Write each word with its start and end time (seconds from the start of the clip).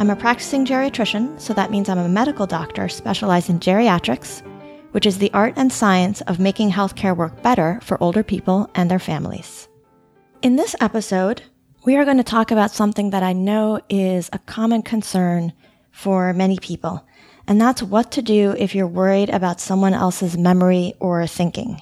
I'm 0.00 0.08
a 0.08 0.16
practicing 0.16 0.64
geriatrician, 0.64 1.38
so 1.38 1.52
that 1.52 1.70
means 1.70 1.90
I'm 1.90 1.98
a 1.98 2.08
medical 2.08 2.46
doctor 2.46 2.88
specialized 2.88 3.50
in 3.50 3.60
geriatrics, 3.60 4.40
which 4.92 5.04
is 5.04 5.18
the 5.18 5.30
art 5.34 5.52
and 5.58 5.70
science 5.70 6.22
of 6.22 6.40
making 6.40 6.70
healthcare 6.70 7.14
work 7.14 7.42
better 7.42 7.78
for 7.82 8.02
older 8.02 8.22
people 8.22 8.70
and 8.74 8.90
their 8.90 8.98
families. 8.98 9.68
In 10.40 10.56
this 10.56 10.74
episode, 10.80 11.42
we 11.84 11.98
are 11.98 12.06
going 12.06 12.16
to 12.16 12.22
talk 12.22 12.50
about 12.50 12.70
something 12.70 13.10
that 13.10 13.22
I 13.22 13.34
know 13.34 13.82
is 13.90 14.30
a 14.32 14.38
common 14.38 14.80
concern 14.80 15.52
for 15.90 16.32
many 16.32 16.56
people, 16.56 17.06
and 17.46 17.60
that's 17.60 17.82
what 17.82 18.10
to 18.12 18.22
do 18.22 18.54
if 18.56 18.74
you're 18.74 18.86
worried 18.86 19.28
about 19.28 19.60
someone 19.60 19.92
else's 19.92 20.34
memory 20.34 20.94
or 20.98 21.26
thinking. 21.26 21.78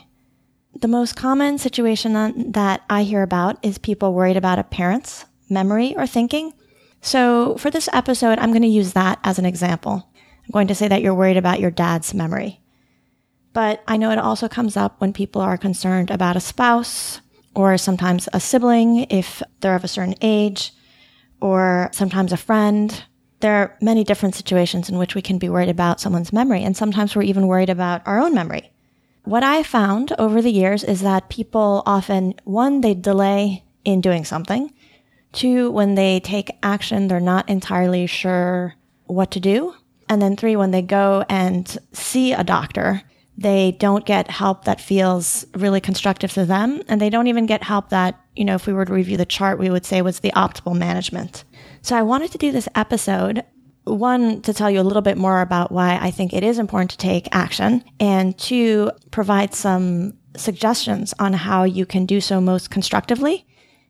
The 0.75 0.89
most 0.89 1.15
common 1.15 1.57
situation 1.57 2.51
that 2.51 2.83
I 2.91 3.05
hear 3.05 3.23
about 3.23 3.65
is 3.65 3.79
people 3.79 4.13
worried 4.13 4.37
about 4.37 4.59
a 4.59 4.65
parent's 4.65 5.25
memory 5.49 5.95
or 5.97 6.09
thinking. 6.09 6.53
So 7.01 7.57
for 7.57 7.71
this 7.71 7.89
episode, 7.93 8.39
I'm 8.39 8.51
going 8.51 8.63
to 8.63 8.69
use 8.69 8.93
that 8.93 9.19
as 9.25 9.39
an 9.39 9.47
example. 9.47 10.11
I'm 10.15 10.53
going 10.53 10.69
to 10.69 10.75
say 10.75 10.89
that 10.89 11.03
you're 11.03 11.15
worried 11.15 11.37
about 11.37 11.61
your 11.61 11.71
dad's 11.71 12.15
memory. 12.15 12.61
But 13.53 13.83
I 13.89 13.97
know 13.97 14.11
it 14.11 14.19
also 14.19 14.49
comes 14.49 14.77
up 14.77 15.01
when 15.01 15.13
people 15.13 15.41
are 15.41 15.57
concerned 15.57 16.11
about 16.11 16.37
a 16.37 16.41
spouse 16.41 17.21
or 17.55 17.79
sometimes 17.79 18.29
a 18.33 18.41
sibling 18.41 19.07
if 19.11 19.43
they're 19.61 19.75
of 19.75 19.85
a 19.85 19.89
certain 19.89 20.15
age 20.21 20.73
or 21.41 21.89
sometimes 21.93 22.33
a 22.33 22.37
friend 22.37 23.05
there 23.41 23.55
are 23.55 23.77
many 23.81 24.05
different 24.05 24.35
situations 24.35 24.89
in 24.89 24.99
which 24.99 25.15
we 25.15 25.23
can 25.23 25.39
be 25.39 25.49
worried 25.49 25.69
about 25.69 26.01
someone's 26.01 26.33
memory, 26.33 26.63
and 26.63 26.77
sometimes 26.77 27.15
we're 27.15 27.23
even 27.23 27.47
worried 27.47 27.71
about 27.71 28.07
our 28.07 28.19
own 28.19 28.35
memory. 28.35 28.73
What 29.25 29.45
I 29.45 29.63
found 29.63 30.13
over 30.19 30.43
the 30.43 30.51
years 30.51 30.83
is 30.83 31.03
that 31.03 31.29
people 31.29 31.83
often, 31.87 32.35
one, 32.45 32.81
they 32.81 32.95
delay 32.95 33.65
in 33.85 34.01
doing 34.01 34.25
something. 34.25 34.73
Two, 35.39 35.71
when 35.71 35.95
they 35.95 36.19
take 36.19 36.59
action, 36.65 37.07
they're 37.07 37.21
not 37.21 37.49
entirely 37.49 38.09
sure 38.09 38.75
what 39.05 39.31
to 39.31 39.39
do. 39.39 39.73
And 40.09 40.21
then 40.21 40.35
three, 40.35 40.57
when 40.57 40.73
they 40.73 40.83
go 40.83 41.25
and 41.29 41.79
see 41.93 42.33
a 42.33 42.43
doctor, 42.43 43.03
they 43.37 43.71
don't 43.79 44.05
get 44.05 44.33
help 44.33 44.65
that 44.65 44.81
feels 44.81 45.47
really 45.55 45.81
constructive 45.81 46.33
to 46.33 46.45
them. 46.45 46.83
And 46.89 47.01
they 47.01 47.09
don't 47.09 47.29
even 47.29 47.47
get 47.47 47.63
help 47.63 47.91
that, 47.91 48.19
you 48.35 48.45
know, 48.45 48.57
if 48.57 48.67
we 48.67 48.73
were 48.73 48.85
to 48.85 48.93
review 48.93 49.17
the 49.17 49.25
chart, 49.25 49.61
we 49.61 49.71
would 49.71 49.87
say 49.87 50.03
was 50.03 50.19
the 50.19 50.33
optimal 50.33 50.77
management. 50.77 51.45
So 51.83 51.95
I 51.95 52.03
wanted 52.03 52.33
to 52.33 52.39
do 52.39 52.51
this 52.51 52.69
episode 52.75 53.45
one, 53.85 54.43
to 54.43 54.53
tell 54.53 54.69
you 54.69 54.81
a 54.81 54.83
little 54.83 55.03
bit 55.03 55.19
more 55.19 55.41
about 55.41 55.71
why 55.71 55.99
I 56.03 56.11
think 56.11 56.33
it 56.33 56.43
is 56.43 56.59
important 56.59 56.91
to 56.91 56.99
take 56.99 57.29
action, 57.31 57.85
and 58.01 58.37
two, 58.37 58.91
provide 59.13 59.55
some 59.55 60.15
suggestions 60.37 61.15
on 61.21 61.33
how 61.33 61.63
you 61.63 61.87
can 61.87 62.07
do 62.07 62.21
so 62.21 62.41
most 62.41 62.71
constructively. 62.71 63.47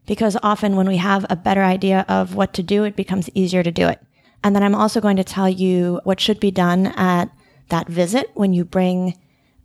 Because 0.09 0.39
often 0.43 0.75
when 0.75 0.89
we 0.89 0.97
have 0.97 1.27
a 1.29 1.37
better 1.37 1.63
idea 1.63 2.07
of 2.09 2.35
what 2.35 2.55
to 2.55 2.63
do, 2.63 2.85
it 2.85 2.97
becomes 2.97 3.29
easier 3.35 3.63
to 3.63 3.71
do 3.71 3.87
it. 3.87 4.01
And 4.43 4.57
then 4.57 4.63
I'm 4.63 4.75
also 4.75 5.01
going 5.01 5.19
to 5.19 5.25
tell 5.25 5.49
you 5.49 6.01
what 6.03 6.19
should 6.19 6.41
be 6.41 6.51
done 6.51 6.87
at 6.87 7.31
that 7.69 7.89
visit 7.89 8.31
when 8.33 8.55
you 8.55 8.65
bring 8.65 9.19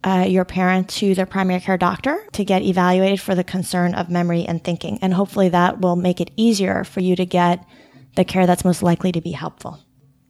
uh, 0.03 0.25
your 0.27 0.43
parent 0.43 0.89
to 0.89 1.15
their 1.15 1.25
primary 1.25 1.61
care 1.61 1.77
doctor 1.77 2.27
to 2.33 2.43
get 2.43 2.61
evaluated 2.61 3.21
for 3.21 3.35
the 3.35 3.43
concern 3.43 3.95
of 3.95 4.09
memory 4.09 4.43
and 4.43 4.61
thinking. 4.61 4.99
And 5.01 5.13
hopefully 5.13 5.47
that 5.47 5.79
will 5.79 5.95
make 5.95 6.19
it 6.19 6.31
easier 6.35 6.83
for 6.83 6.99
you 6.99 7.15
to 7.15 7.25
get 7.25 7.65
the 8.17 8.25
care 8.25 8.45
that's 8.45 8.65
most 8.65 8.83
likely 8.83 9.13
to 9.13 9.21
be 9.21 9.31
helpful. 9.31 9.79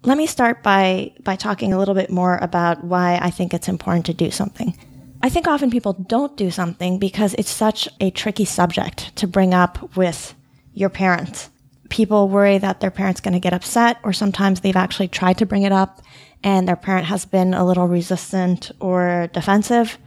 Let 0.03 0.18
me 0.18 0.28
start 0.28 0.62
by, 0.62 1.13
by 1.23 1.38
talking 1.38 1.73
a 1.73 1.79
little 1.79 1.96
bit 1.96 2.12
more 2.12 2.38
about 2.38 2.84
why 2.84 3.18
I 3.19 3.31
think 3.31 3.52
it's 3.52 3.68
important 3.68 4.06
to 4.06 4.13
do 4.13 4.29
something. 4.29 4.78
I 5.23 5.29
think 5.29 5.47
often 5.47 5.72
people 5.72 5.94
don't 5.94 6.38
do 6.38 6.51
something 6.51 7.00
because 7.00 7.34
it's 7.35 7.50
such 7.50 7.89
a 8.00 8.11
tricky 8.11 8.45
subject 8.45 9.16
to 9.16 9.25
bring 9.25 9.53
up 9.53 9.95
with 9.95 10.35
your 10.73 10.89
parents. 10.89 11.50
People 11.89 12.29
worry 12.29 12.57
that 12.57 12.81
their 12.81 12.91
parent's 12.91 13.22
going 13.22 13.34
to 13.34 13.39
get 13.39 13.53
upset, 13.53 13.97
or 14.03 14.13
sometimes 14.13 14.59
they've 14.59 14.75
actually 14.75 15.07
tried 15.07 15.38
to 15.39 15.45
bring 15.45 15.63
it 15.63 15.72
up 15.72 16.01
and 16.44 16.67
their 16.67 16.75
parent 16.75 17.06
has 17.06 17.25
been 17.25 17.53
a 17.53 17.66
little 17.66 17.88
resistant 17.88 18.69
or 18.79 19.29
defensive 19.34 19.97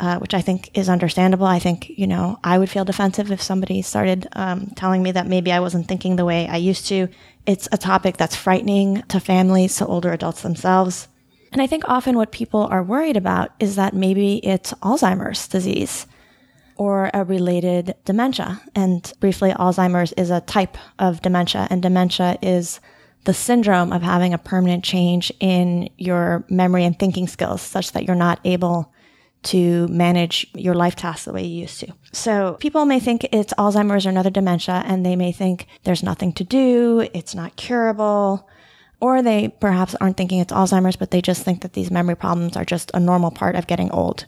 uh, 0.00 0.18
which 0.18 0.34
I 0.34 0.40
think 0.40 0.70
is 0.74 0.88
understandable. 0.88 1.46
I 1.46 1.58
think, 1.58 1.88
you 1.88 2.06
know, 2.06 2.38
I 2.44 2.58
would 2.58 2.70
feel 2.70 2.84
defensive 2.84 3.32
if 3.32 3.42
somebody 3.42 3.82
started 3.82 4.28
um, 4.32 4.68
telling 4.76 5.02
me 5.02 5.12
that 5.12 5.26
maybe 5.26 5.50
I 5.52 5.60
wasn't 5.60 5.88
thinking 5.88 6.16
the 6.16 6.24
way 6.24 6.46
I 6.46 6.56
used 6.56 6.86
to. 6.86 7.08
It's 7.46 7.68
a 7.72 7.78
topic 7.78 8.16
that's 8.16 8.36
frightening 8.36 9.02
to 9.08 9.18
families, 9.18 9.76
to 9.76 9.86
older 9.86 10.12
adults 10.12 10.42
themselves. 10.42 11.08
And 11.52 11.62
I 11.62 11.66
think 11.66 11.84
often 11.88 12.16
what 12.16 12.32
people 12.32 12.62
are 12.70 12.82
worried 12.82 13.16
about 13.16 13.52
is 13.58 13.76
that 13.76 13.94
maybe 13.94 14.38
it's 14.46 14.72
Alzheimer's 14.74 15.48
disease 15.48 16.06
or 16.76 17.10
a 17.12 17.24
related 17.24 17.94
dementia. 18.04 18.60
And 18.74 19.12
briefly, 19.20 19.50
Alzheimer's 19.50 20.12
is 20.12 20.30
a 20.30 20.40
type 20.40 20.78
of 20.98 21.20
dementia, 21.22 21.66
and 21.70 21.82
dementia 21.82 22.38
is 22.40 22.80
the 23.24 23.34
syndrome 23.34 23.92
of 23.92 24.00
having 24.00 24.32
a 24.32 24.38
permanent 24.38 24.84
change 24.84 25.32
in 25.40 25.90
your 25.98 26.44
memory 26.48 26.84
and 26.84 26.98
thinking 26.98 27.26
skills 27.26 27.60
such 27.60 27.92
that 27.92 28.04
you're 28.04 28.16
not 28.16 28.40
able 28.44 28.92
to 29.42 29.86
manage 29.88 30.46
your 30.54 30.74
life 30.74 30.96
tasks 30.96 31.24
the 31.24 31.32
way 31.32 31.44
you 31.44 31.60
used 31.60 31.80
to. 31.80 31.92
So 32.12 32.56
people 32.60 32.84
may 32.86 33.00
think 33.00 33.24
it's 33.32 33.52
Alzheimer's 33.54 34.06
or 34.06 34.08
another 34.08 34.30
dementia 34.30 34.82
and 34.86 35.04
they 35.04 35.16
may 35.16 35.32
think 35.32 35.66
there's 35.84 36.02
nothing 36.02 36.32
to 36.34 36.44
do, 36.44 37.08
it's 37.14 37.34
not 37.34 37.56
curable, 37.56 38.48
or 39.00 39.22
they 39.22 39.48
perhaps 39.48 39.94
aren't 39.96 40.16
thinking 40.16 40.40
it's 40.40 40.52
Alzheimer's, 40.52 40.96
but 40.96 41.10
they 41.10 41.22
just 41.22 41.42
think 41.42 41.62
that 41.62 41.74
these 41.74 41.90
memory 41.90 42.16
problems 42.16 42.56
are 42.56 42.64
just 42.64 42.90
a 42.94 43.00
normal 43.00 43.30
part 43.30 43.54
of 43.54 43.66
getting 43.66 43.90
old. 43.90 44.26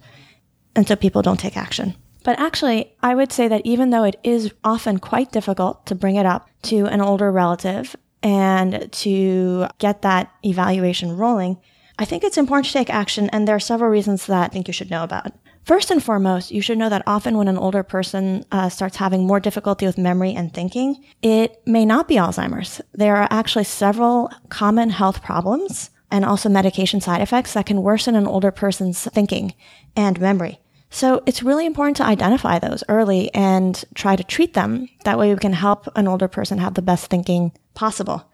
And 0.77 0.87
so 0.87 0.97
people 0.97 1.23
don't 1.23 1.41
take 1.41 1.57
action. 1.57 1.95
But 2.23 2.39
actually, 2.39 2.93
I 3.03 3.15
would 3.15 3.33
say 3.33 3.49
that 3.49 3.63
even 3.65 3.91
though 3.91 4.05
it 4.05 4.21
is 4.23 4.53
often 4.63 4.99
quite 4.99 5.33
difficult 5.33 5.87
to 5.87 5.95
bring 5.95 6.17
it 6.17 6.27
up 6.27 6.49
to 6.65 6.87
an 6.87 7.01
older 7.01 7.33
relative 7.33 7.97
and 8.23 8.93
to 8.93 9.67
get 9.79 10.03
that 10.03 10.31
evaluation 10.45 11.17
rolling, 11.17 11.57
I 11.99 12.05
think 12.05 12.23
it's 12.23 12.39
important 12.39 12.67
to 12.67 12.73
take 12.73 12.91
action, 12.91 13.29
and 13.31 13.47
there 13.47 13.57
are 13.57 13.61
several 13.61 13.91
reasons 13.91 14.27
that 14.27 14.43
I 14.43 14.49
think 14.49 14.69
you 14.69 14.73
should 14.73 14.91
know 14.91 15.05
about. 15.05 15.33
First 15.65 15.91
and 15.91 16.03
foremost, 16.03 16.51
you 16.51 16.63
should 16.63 16.79
know 16.79 16.89
that 16.89 17.03
often 17.07 17.37
when 17.37 17.49
an 17.49 17.59
older 17.59 17.83
person 17.83 18.45
uh, 18.51 18.69
starts 18.69 18.97
having 18.97 19.27
more 19.27 19.41
difficulty 19.41 19.87
with 19.87 19.99
memory 19.99 20.35
and 20.35 20.53
thinking, 20.53 21.05
it 21.23 21.63
may 21.67 21.85
not 21.85 22.09
be 22.09 22.17
Alzheimer's. 22.17 22.81
There 22.93 23.17
are 23.17 23.29
actually 23.31 23.65
several 23.65 24.31
common 24.49 24.91
health 24.91 25.23
problems 25.23 25.91
and 26.11 26.25
also 26.25 26.49
medication 26.49 27.01
side 27.01 27.21
effects 27.21 27.53
that 27.53 27.67
can 27.67 27.83
worsen 27.83 28.17
an 28.17 28.27
older 28.27 28.51
person's 28.51 29.05
thinking 29.05 29.55
and 29.95 30.21
memory. 30.21 30.61
So 30.91 31.23
it's 31.25 31.43
really 31.43 31.67
important 31.67 31.97
to 31.99 32.05
identify 32.05 32.59
those 32.59 32.83
early 32.89 33.33
and 33.33 33.85
try 33.95 34.17
to 34.17 34.25
treat 34.25 34.55
them. 34.55 34.89
That 35.05 35.19
way 35.19 35.33
we 35.33 35.39
can 35.39 35.53
help 35.53 35.87
an 35.95 36.09
older 36.09 36.27
person 36.27 36.59
have 36.59 36.75
the 36.75 36.83
best 36.83 37.07
thinking 37.07 37.53
possible. 37.75 38.29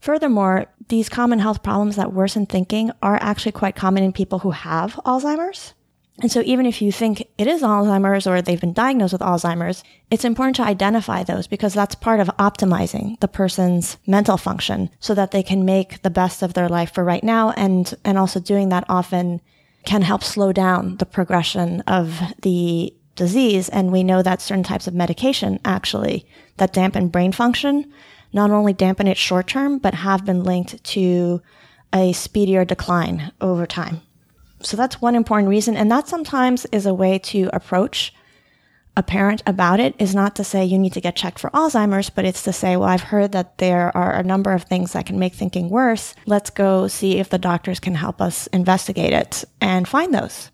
Furthermore, 0.00 0.66
these 0.88 1.08
common 1.08 1.38
health 1.38 1.62
problems 1.62 1.96
that 1.96 2.12
worsen 2.12 2.44
thinking 2.44 2.90
are 3.02 3.18
actually 3.22 3.52
quite 3.52 3.76
common 3.76 4.02
in 4.02 4.12
people 4.12 4.40
who 4.40 4.50
have 4.50 4.94
Alzheimer's. 5.06 5.72
And 6.20 6.30
so 6.30 6.42
even 6.44 6.66
if 6.66 6.82
you 6.82 6.92
think 6.92 7.26
it 7.38 7.46
is 7.46 7.62
Alzheimer's 7.62 8.26
or 8.26 8.42
they've 8.42 8.60
been 8.60 8.74
diagnosed 8.74 9.14
with 9.14 9.22
Alzheimer's, 9.22 9.82
it's 10.10 10.24
important 10.24 10.56
to 10.56 10.62
identify 10.62 11.22
those 11.22 11.46
because 11.46 11.72
that's 11.72 11.94
part 11.94 12.20
of 12.20 12.28
optimizing 12.38 13.18
the 13.20 13.28
person's 13.28 13.96
mental 14.06 14.36
function 14.36 14.90
so 15.00 15.14
that 15.14 15.30
they 15.30 15.42
can 15.42 15.64
make 15.64 16.02
the 16.02 16.10
best 16.10 16.42
of 16.42 16.52
their 16.52 16.68
life 16.68 16.92
for 16.92 17.04
right 17.04 17.24
now. 17.24 17.50
And, 17.52 17.94
and 18.04 18.18
also 18.18 18.38
doing 18.38 18.68
that 18.68 18.84
often 18.88 19.40
can 19.84 20.02
help 20.02 20.22
slow 20.22 20.52
down 20.52 20.98
the 20.98 21.06
progression 21.06 21.80
of 21.82 22.20
the 22.42 22.94
disease. 23.16 23.68
And 23.70 23.90
we 23.90 24.04
know 24.04 24.22
that 24.22 24.42
certain 24.42 24.64
types 24.64 24.86
of 24.86 24.94
medication 24.94 25.58
actually 25.64 26.26
that 26.58 26.72
dampen 26.72 27.08
brain 27.08 27.32
function 27.32 27.90
not 28.32 28.50
only 28.50 28.72
dampen 28.72 29.08
it 29.08 29.16
short 29.16 29.46
term, 29.46 29.78
but 29.78 29.94
have 29.94 30.24
been 30.24 30.44
linked 30.44 30.82
to 30.84 31.42
a 31.92 32.12
speedier 32.12 32.64
decline 32.64 33.32
over 33.40 33.66
time. 33.66 34.02
So 34.62 34.76
that's 34.76 35.00
one 35.00 35.14
important 35.14 35.48
reason. 35.48 35.76
And 35.76 35.90
that 35.90 36.08
sometimes 36.08 36.66
is 36.66 36.86
a 36.86 36.94
way 36.94 37.18
to 37.18 37.48
approach 37.52 38.12
a 38.96 39.02
parent 39.02 39.42
about 39.46 39.80
it 39.80 39.94
is 39.98 40.14
not 40.14 40.34
to 40.36 40.44
say 40.44 40.64
you 40.64 40.78
need 40.78 40.92
to 40.92 41.00
get 41.00 41.16
checked 41.16 41.38
for 41.38 41.50
Alzheimer's, 41.50 42.10
but 42.10 42.24
it's 42.24 42.42
to 42.42 42.52
say, 42.52 42.76
well, 42.76 42.88
I've 42.88 43.02
heard 43.02 43.32
that 43.32 43.58
there 43.58 43.96
are 43.96 44.12
a 44.14 44.22
number 44.22 44.52
of 44.52 44.64
things 44.64 44.92
that 44.92 45.06
can 45.06 45.18
make 45.18 45.32
thinking 45.32 45.70
worse. 45.70 46.14
Let's 46.26 46.50
go 46.50 46.88
see 46.88 47.18
if 47.18 47.30
the 47.30 47.38
doctors 47.38 47.80
can 47.80 47.94
help 47.94 48.20
us 48.20 48.46
investigate 48.48 49.12
it 49.12 49.44
and 49.60 49.86
find 49.86 50.12
those 50.12 50.50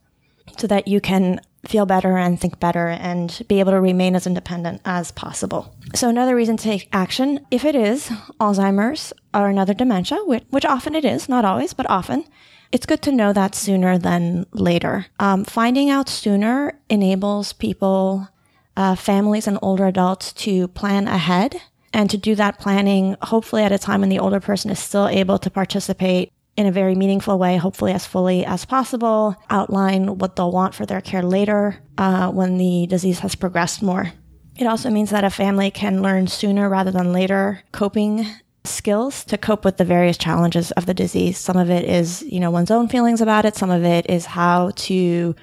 so 0.58 0.66
that 0.66 0.86
you 0.86 1.00
can 1.00 1.40
feel 1.66 1.86
better 1.86 2.16
and 2.16 2.40
think 2.40 2.60
better 2.60 2.88
and 2.88 3.42
be 3.48 3.58
able 3.58 3.72
to 3.72 3.80
remain 3.80 4.14
as 4.14 4.26
independent 4.26 4.80
as 4.84 5.10
possible. 5.10 5.74
So, 5.94 6.08
another 6.08 6.36
reason 6.36 6.56
to 6.56 6.62
take 6.62 6.88
action, 6.92 7.44
if 7.50 7.64
it 7.64 7.74
is 7.74 8.08
Alzheimer's 8.40 9.12
or 9.34 9.48
another 9.48 9.74
dementia, 9.74 10.18
which, 10.24 10.44
which 10.50 10.64
often 10.64 10.94
it 10.94 11.04
is, 11.04 11.28
not 11.28 11.44
always, 11.44 11.72
but 11.72 11.90
often, 11.90 12.24
it's 12.72 12.86
good 12.86 13.02
to 13.02 13.12
know 13.12 13.32
that 13.32 13.54
sooner 13.54 13.98
than 13.98 14.46
later. 14.52 15.06
Um, 15.18 15.44
finding 15.44 15.90
out 15.90 16.08
sooner 16.08 16.78
enables 16.88 17.52
people, 17.52 18.28
uh, 18.76 18.94
families, 18.94 19.46
and 19.46 19.58
older 19.62 19.86
adults 19.86 20.32
to 20.34 20.68
plan 20.68 21.08
ahead 21.08 21.60
and 21.92 22.10
to 22.10 22.18
do 22.18 22.34
that 22.34 22.58
planning, 22.58 23.16
hopefully 23.22 23.62
at 23.62 23.72
a 23.72 23.78
time 23.78 24.00
when 24.00 24.10
the 24.10 24.18
older 24.18 24.40
person 24.40 24.70
is 24.70 24.78
still 24.78 25.08
able 25.08 25.38
to 25.38 25.50
participate 25.50 26.32
in 26.56 26.66
a 26.66 26.72
very 26.72 26.94
meaningful 26.94 27.38
way, 27.38 27.56
hopefully 27.56 27.92
as 27.92 28.06
fully 28.06 28.44
as 28.44 28.64
possible, 28.64 29.36
outline 29.50 30.18
what 30.18 30.36
they'll 30.36 30.52
want 30.52 30.74
for 30.74 30.86
their 30.86 31.00
care 31.00 31.22
later 31.22 31.76
uh, 31.98 32.30
when 32.30 32.56
the 32.56 32.86
disease 32.88 33.20
has 33.20 33.34
progressed 33.34 33.82
more. 33.82 34.12
It 34.56 34.66
also 34.66 34.88
means 34.90 35.10
that 35.10 35.24
a 35.24 35.30
family 35.30 35.70
can 35.70 36.02
learn 36.02 36.28
sooner 36.28 36.68
rather 36.68 36.90
than 36.90 37.12
later 37.12 37.62
coping 37.72 38.26
skills 38.70 39.24
to 39.24 39.38
cope 39.38 39.64
with 39.64 39.76
the 39.76 39.84
various 39.84 40.16
challenges 40.16 40.70
of 40.72 40.86
the 40.86 40.94
disease. 40.94 41.38
Some 41.38 41.56
of 41.56 41.70
it 41.70 41.84
is, 41.84 42.22
you 42.22 42.40
know, 42.40 42.50
one's 42.50 42.70
own 42.70 42.88
feelings 42.88 43.20
about 43.20 43.44
it. 43.44 43.56
Some 43.56 43.70
of 43.70 43.84
it 43.84 44.08
is 44.08 44.26
how 44.26 44.72
to 44.76 45.34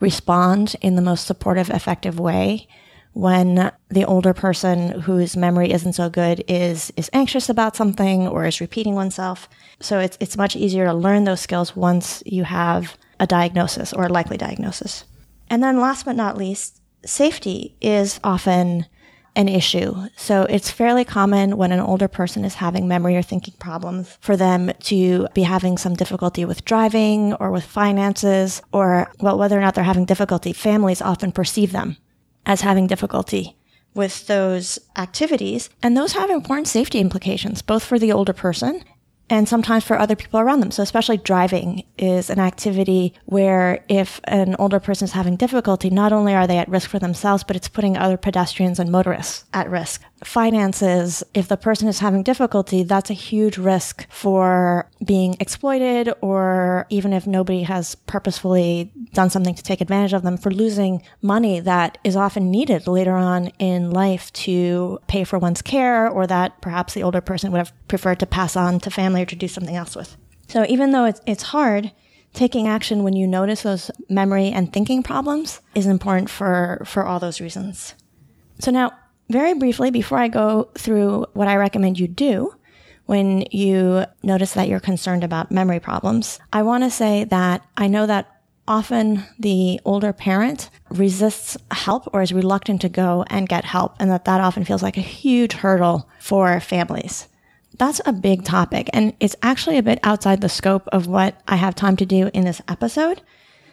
respond 0.00 0.76
in 0.80 0.96
the 0.96 1.02
most 1.02 1.26
supportive, 1.26 1.70
effective 1.70 2.18
way 2.18 2.66
when 3.14 3.70
the 3.88 4.04
older 4.04 4.32
person 4.32 5.00
whose 5.02 5.36
memory 5.36 5.70
isn't 5.70 5.92
so 5.92 6.08
good 6.08 6.42
is 6.48 6.92
is 6.96 7.10
anxious 7.12 7.48
about 7.48 7.76
something 7.76 8.26
or 8.26 8.46
is 8.46 8.60
repeating 8.60 8.94
oneself. 8.94 9.48
So 9.80 9.98
it's 9.98 10.16
it's 10.20 10.36
much 10.36 10.56
easier 10.56 10.86
to 10.86 10.94
learn 10.94 11.24
those 11.24 11.40
skills 11.40 11.76
once 11.76 12.22
you 12.24 12.44
have 12.44 12.96
a 13.20 13.26
diagnosis 13.26 13.92
or 13.92 14.06
a 14.06 14.12
likely 14.12 14.36
diagnosis. 14.36 15.04
And 15.50 15.62
then 15.62 15.80
last 15.80 16.06
but 16.06 16.16
not 16.16 16.38
least, 16.38 16.80
safety 17.04 17.76
is 17.80 18.18
often 18.24 18.86
an 19.34 19.48
issue. 19.48 19.94
So 20.16 20.42
it's 20.42 20.70
fairly 20.70 21.04
common 21.04 21.56
when 21.56 21.72
an 21.72 21.80
older 21.80 22.08
person 22.08 22.44
is 22.44 22.54
having 22.54 22.86
memory 22.86 23.16
or 23.16 23.22
thinking 23.22 23.54
problems 23.58 24.18
for 24.20 24.36
them 24.36 24.72
to 24.80 25.26
be 25.34 25.42
having 25.42 25.78
some 25.78 25.94
difficulty 25.94 26.44
with 26.44 26.64
driving 26.64 27.34
or 27.34 27.50
with 27.50 27.64
finances 27.64 28.62
or, 28.72 29.10
well, 29.20 29.38
whether 29.38 29.58
or 29.58 29.62
not 29.62 29.74
they're 29.74 29.84
having 29.84 30.04
difficulty, 30.04 30.52
families 30.52 31.00
often 31.00 31.32
perceive 31.32 31.72
them 31.72 31.96
as 32.44 32.60
having 32.60 32.86
difficulty 32.86 33.56
with 33.94 34.26
those 34.26 34.78
activities. 34.96 35.70
And 35.82 35.96
those 35.96 36.12
have 36.12 36.30
important 36.30 36.68
safety 36.68 36.98
implications, 36.98 37.62
both 37.62 37.84
for 37.84 37.98
the 37.98 38.12
older 38.12 38.32
person 38.32 38.84
and 39.30 39.48
sometimes 39.48 39.84
for 39.84 39.98
other 39.98 40.16
people 40.16 40.40
around 40.40 40.60
them. 40.60 40.70
So 40.70 40.82
especially 40.82 41.16
driving 41.16 41.84
is 41.96 42.28
an 42.28 42.38
activity 42.38 43.14
where 43.24 43.84
if 43.88 44.20
an 44.24 44.56
older 44.58 44.80
person 44.80 45.06
is 45.06 45.12
having 45.12 45.36
difficulty, 45.36 45.90
not 45.90 46.12
only 46.12 46.34
are 46.34 46.46
they 46.46 46.58
at 46.58 46.68
risk 46.68 46.90
for 46.90 46.98
themselves, 46.98 47.44
but 47.44 47.56
it's 47.56 47.68
putting 47.68 47.96
other 47.96 48.16
pedestrians 48.16 48.78
and 48.78 48.90
motorists 48.90 49.44
at 49.54 49.70
risk. 49.70 50.02
Finances, 50.22 51.24
if 51.34 51.48
the 51.48 51.56
person 51.56 51.88
is 51.88 51.98
having 51.98 52.22
difficulty, 52.22 52.82
that's 52.82 53.10
a 53.10 53.14
huge 53.14 53.58
risk 53.58 54.06
for 54.10 54.88
being 55.04 55.36
exploited 55.40 56.12
or 56.20 56.86
even 56.90 57.12
if 57.12 57.26
nobody 57.26 57.62
has 57.62 57.94
purposefully 57.94 58.92
done 59.12 59.30
something 59.30 59.54
to 59.54 59.62
take 59.62 59.80
advantage 59.80 60.12
of 60.12 60.22
them 60.22 60.36
for 60.36 60.50
losing 60.50 61.02
money 61.22 61.58
that 61.58 61.98
is 62.04 62.16
often 62.16 62.50
needed 62.50 62.86
later 62.86 63.14
on 63.14 63.48
in 63.58 63.90
life 63.90 64.32
to 64.32 65.00
pay 65.08 65.24
for 65.24 65.38
one's 65.38 65.62
care 65.62 66.08
or 66.08 66.26
that 66.26 66.60
perhaps 66.60 66.94
the 66.94 67.02
older 67.02 67.20
person 67.20 67.50
would 67.50 67.58
have 67.58 67.72
preferred 67.88 68.20
to 68.20 68.26
pass 68.26 68.56
on 68.56 68.78
to 68.78 68.90
family 68.90 69.11
or 69.14 69.26
to 69.26 69.36
do 69.36 69.48
something 69.48 69.76
else 69.76 69.94
with. 69.94 70.16
So 70.48 70.66
even 70.68 70.92
though 70.92 71.04
it's, 71.04 71.20
it's 71.26 71.42
hard, 71.44 71.92
taking 72.34 72.66
action 72.66 73.02
when 73.02 73.14
you 73.14 73.26
notice 73.26 73.62
those 73.62 73.90
memory 74.08 74.48
and 74.48 74.72
thinking 74.72 75.02
problems 75.02 75.60
is 75.74 75.86
important 75.86 76.30
for, 76.30 76.82
for 76.86 77.04
all 77.04 77.20
those 77.20 77.40
reasons. 77.40 77.94
So 78.58 78.70
now, 78.70 78.92
very 79.28 79.54
briefly, 79.54 79.90
before 79.90 80.18
I 80.18 80.28
go 80.28 80.70
through 80.76 81.26
what 81.32 81.48
I 81.48 81.56
recommend 81.56 81.98
you 81.98 82.08
do 82.08 82.54
when 83.06 83.44
you 83.50 84.04
notice 84.22 84.52
that 84.54 84.68
you're 84.68 84.80
concerned 84.80 85.24
about 85.24 85.50
memory 85.50 85.80
problems, 85.80 86.38
I 86.52 86.62
want 86.62 86.84
to 86.84 86.90
say 86.90 87.24
that 87.24 87.66
I 87.76 87.88
know 87.88 88.06
that 88.06 88.42
often 88.68 89.24
the 89.38 89.80
older 89.84 90.12
parent 90.12 90.70
resists 90.90 91.56
help 91.72 92.08
or 92.12 92.22
is 92.22 92.32
reluctant 92.32 92.80
to 92.82 92.88
go 92.88 93.24
and 93.28 93.48
get 93.48 93.64
help 93.64 93.96
and 93.98 94.10
that 94.10 94.24
that 94.26 94.40
often 94.40 94.64
feels 94.64 94.82
like 94.82 94.96
a 94.96 95.02
huge 95.02 95.52
hurdle 95.52 96.08
for 96.20 96.60
families 96.60 97.26
that's 97.78 98.00
a 98.04 98.12
big 98.12 98.44
topic 98.44 98.90
and 98.92 99.14
it's 99.20 99.36
actually 99.42 99.78
a 99.78 99.82
bit 99.82 99.98
outside 100.02 100.40
the 100.40 100.48
scope 100.48 100.88
of 100.92 101.06
what 101.06 101.40
I 101.48 101.56
have 101.56 101.74
time 101.74 101.96
to 101.96 102.06
do 102.06 102.30
in 102.34 102.44
this 102.44 102.60
episode. 102.68 103.22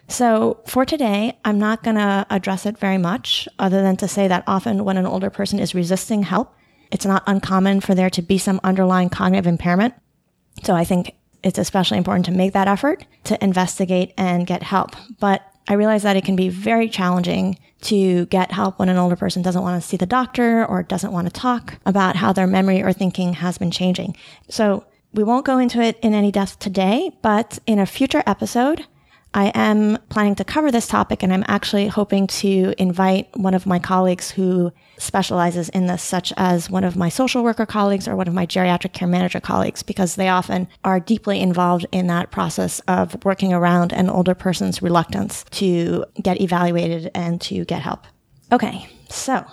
So 0.07 0.62
for 0.66 0.86
today, 0.86 1.38
I'm 1.46 1.60
not 1.60 1.84
going 1.84 1.98
to 1.98 2.25
address 2.30 2.66
it 2.66 2.80
very 2.80 2.98
much 2.98 3.48
other 3.60 3.81
than 3.81 3.96
to 3.98 4.07
say 4.07 4.28
that 4.28 4.44
often 4.48 4.84
when 4.84 4.98
an 4.98 5.06
older 5.06 5.30
person 5.30 5.60
is 5.60 5.75
resisting 5.75 6.24
help, 6.24 6.56
it's 6.92 7.06
not 7.06 7.24
uncommon 7.28 7.81
for 7.81 7.94
there 7.94 8.10
to 8.10 8.22
be 8.22 8.40
some 8.40 8.60
underlying 8.63 9.10
cognitive 9.10 9.46
impairment. 9.46 9.94
So 10.63 10.74
I 10.74 10.84
think 10.84 11.16
it's 11.44 11.60
especially 11.60 12.00
important 12.00 12.25
to 12.25 12.31
make 12.31 12.54
that 12.54 12.68
effort 12.68 13.06
to 13.25 13.42
investigate 13.44 14.13
and 14.18 14.48
get 14.48 14.63
help. 14.63 14.96
But 15.19 15.44
I 15.68 15.74
realize 15.74 16.04
that 16.04 16.18
it 16.18 16.25
can 16.25 16.36
be 16.36 16.50
very 16.50 16.90
challenging 16.90 17.60
to 17.81 18.26
get 18.28 18.52
help 18.52 18.80
when 18.80 18.90
an 18.90 18.98
older 18.98 19.16
person 19.16 19.42
doesn't 19.42 19.62
want 19.62 19.81
to 19.81 19.88
see 19.88 19.98
the 19.98 20.06
doctor 20.06 20.66
or 20.66 20.84
doesn't 20.84 21.12
want 21.12 21.28
to 21.28 21.34
talk 21.34 21.76
about 21.86 22.16
how 22.16 22.34
their 22.34 22.48
memory 22.48 22.81
or 22.81 22.94
thinking 22.94 23.34
has 23.34 23.58
been 23.58 23.72
changing. 23.72 24.16
So 24.50 24.86
we 25.14 25.24
won't 25.24 25.46
go 25.46 25.58
into 25.58 25.81
it 25.81 25.98
in 26.02 26.14
any 26.14 26.31
depth 26.31 26.60
today, 26.60 27.12
but 27.22 27.60
in 27.66 27.80
a 27.80 27.86
future 27.86 28.24
episode, 28.28 28.86
I 29.31 29.52
am 29.54 30.00
planning 30.10 30.34
to 30.36 30.44
cover 30.44 30.72
this 30.72 30.88
topic 30.88 31.22
and 31.22 31.31
I'm 31.31 31.46
actually 31.48 31.88
hoping 31.88 32.26
to 32.28 32.74
invite 32.80 33.30
one 33.38 33.54
of 33.54 33.68
my 33.68 33.78
colleagues 33.78 34.31
who 34.31 34.72
specializes 34.98 35.70
in 35.70 35.86
this, 35.86 36.02
such 36.02 36.34
as 36.36 36.70
one 36.70 36.84
of 36.84 36.96
my 36.96 37.10
social 37.10 37.44
worker 37.44 37.68
colleagues 37.68 38.08
or 38.08 38.16
one 38.16 38.28
of 38.28 38.34
my 38.34 38.48
geriatric 38.48 38.94
care 38.94 39.08
manager 39.08 39.40
colleagues, 39.40 39.84
because 39.84 40.16
they 40.16 40.30
often 40.30 40.68
are 40.84 41.00
deeply 41.00 41.40
involved 41.40 41.86
in 41.92 42.08
that 42.08 42.31
process 42.31 42.80
of 42.81 43.24
working 43.24 43.54
around 43.54 43.94
an 43.94 44.10
older 44.10 44.34
person's 44.34 44.81
reluctance 44.81 45.46
to 45.52 46.06
get 46.22 46.42
evaluated 46.42 47.12
and 47.14 47.40
to 47.42 47.66
get 47.66 47.84
help. 47.84 48.06
Okay, 48.52 48.88
so 49.10 49.46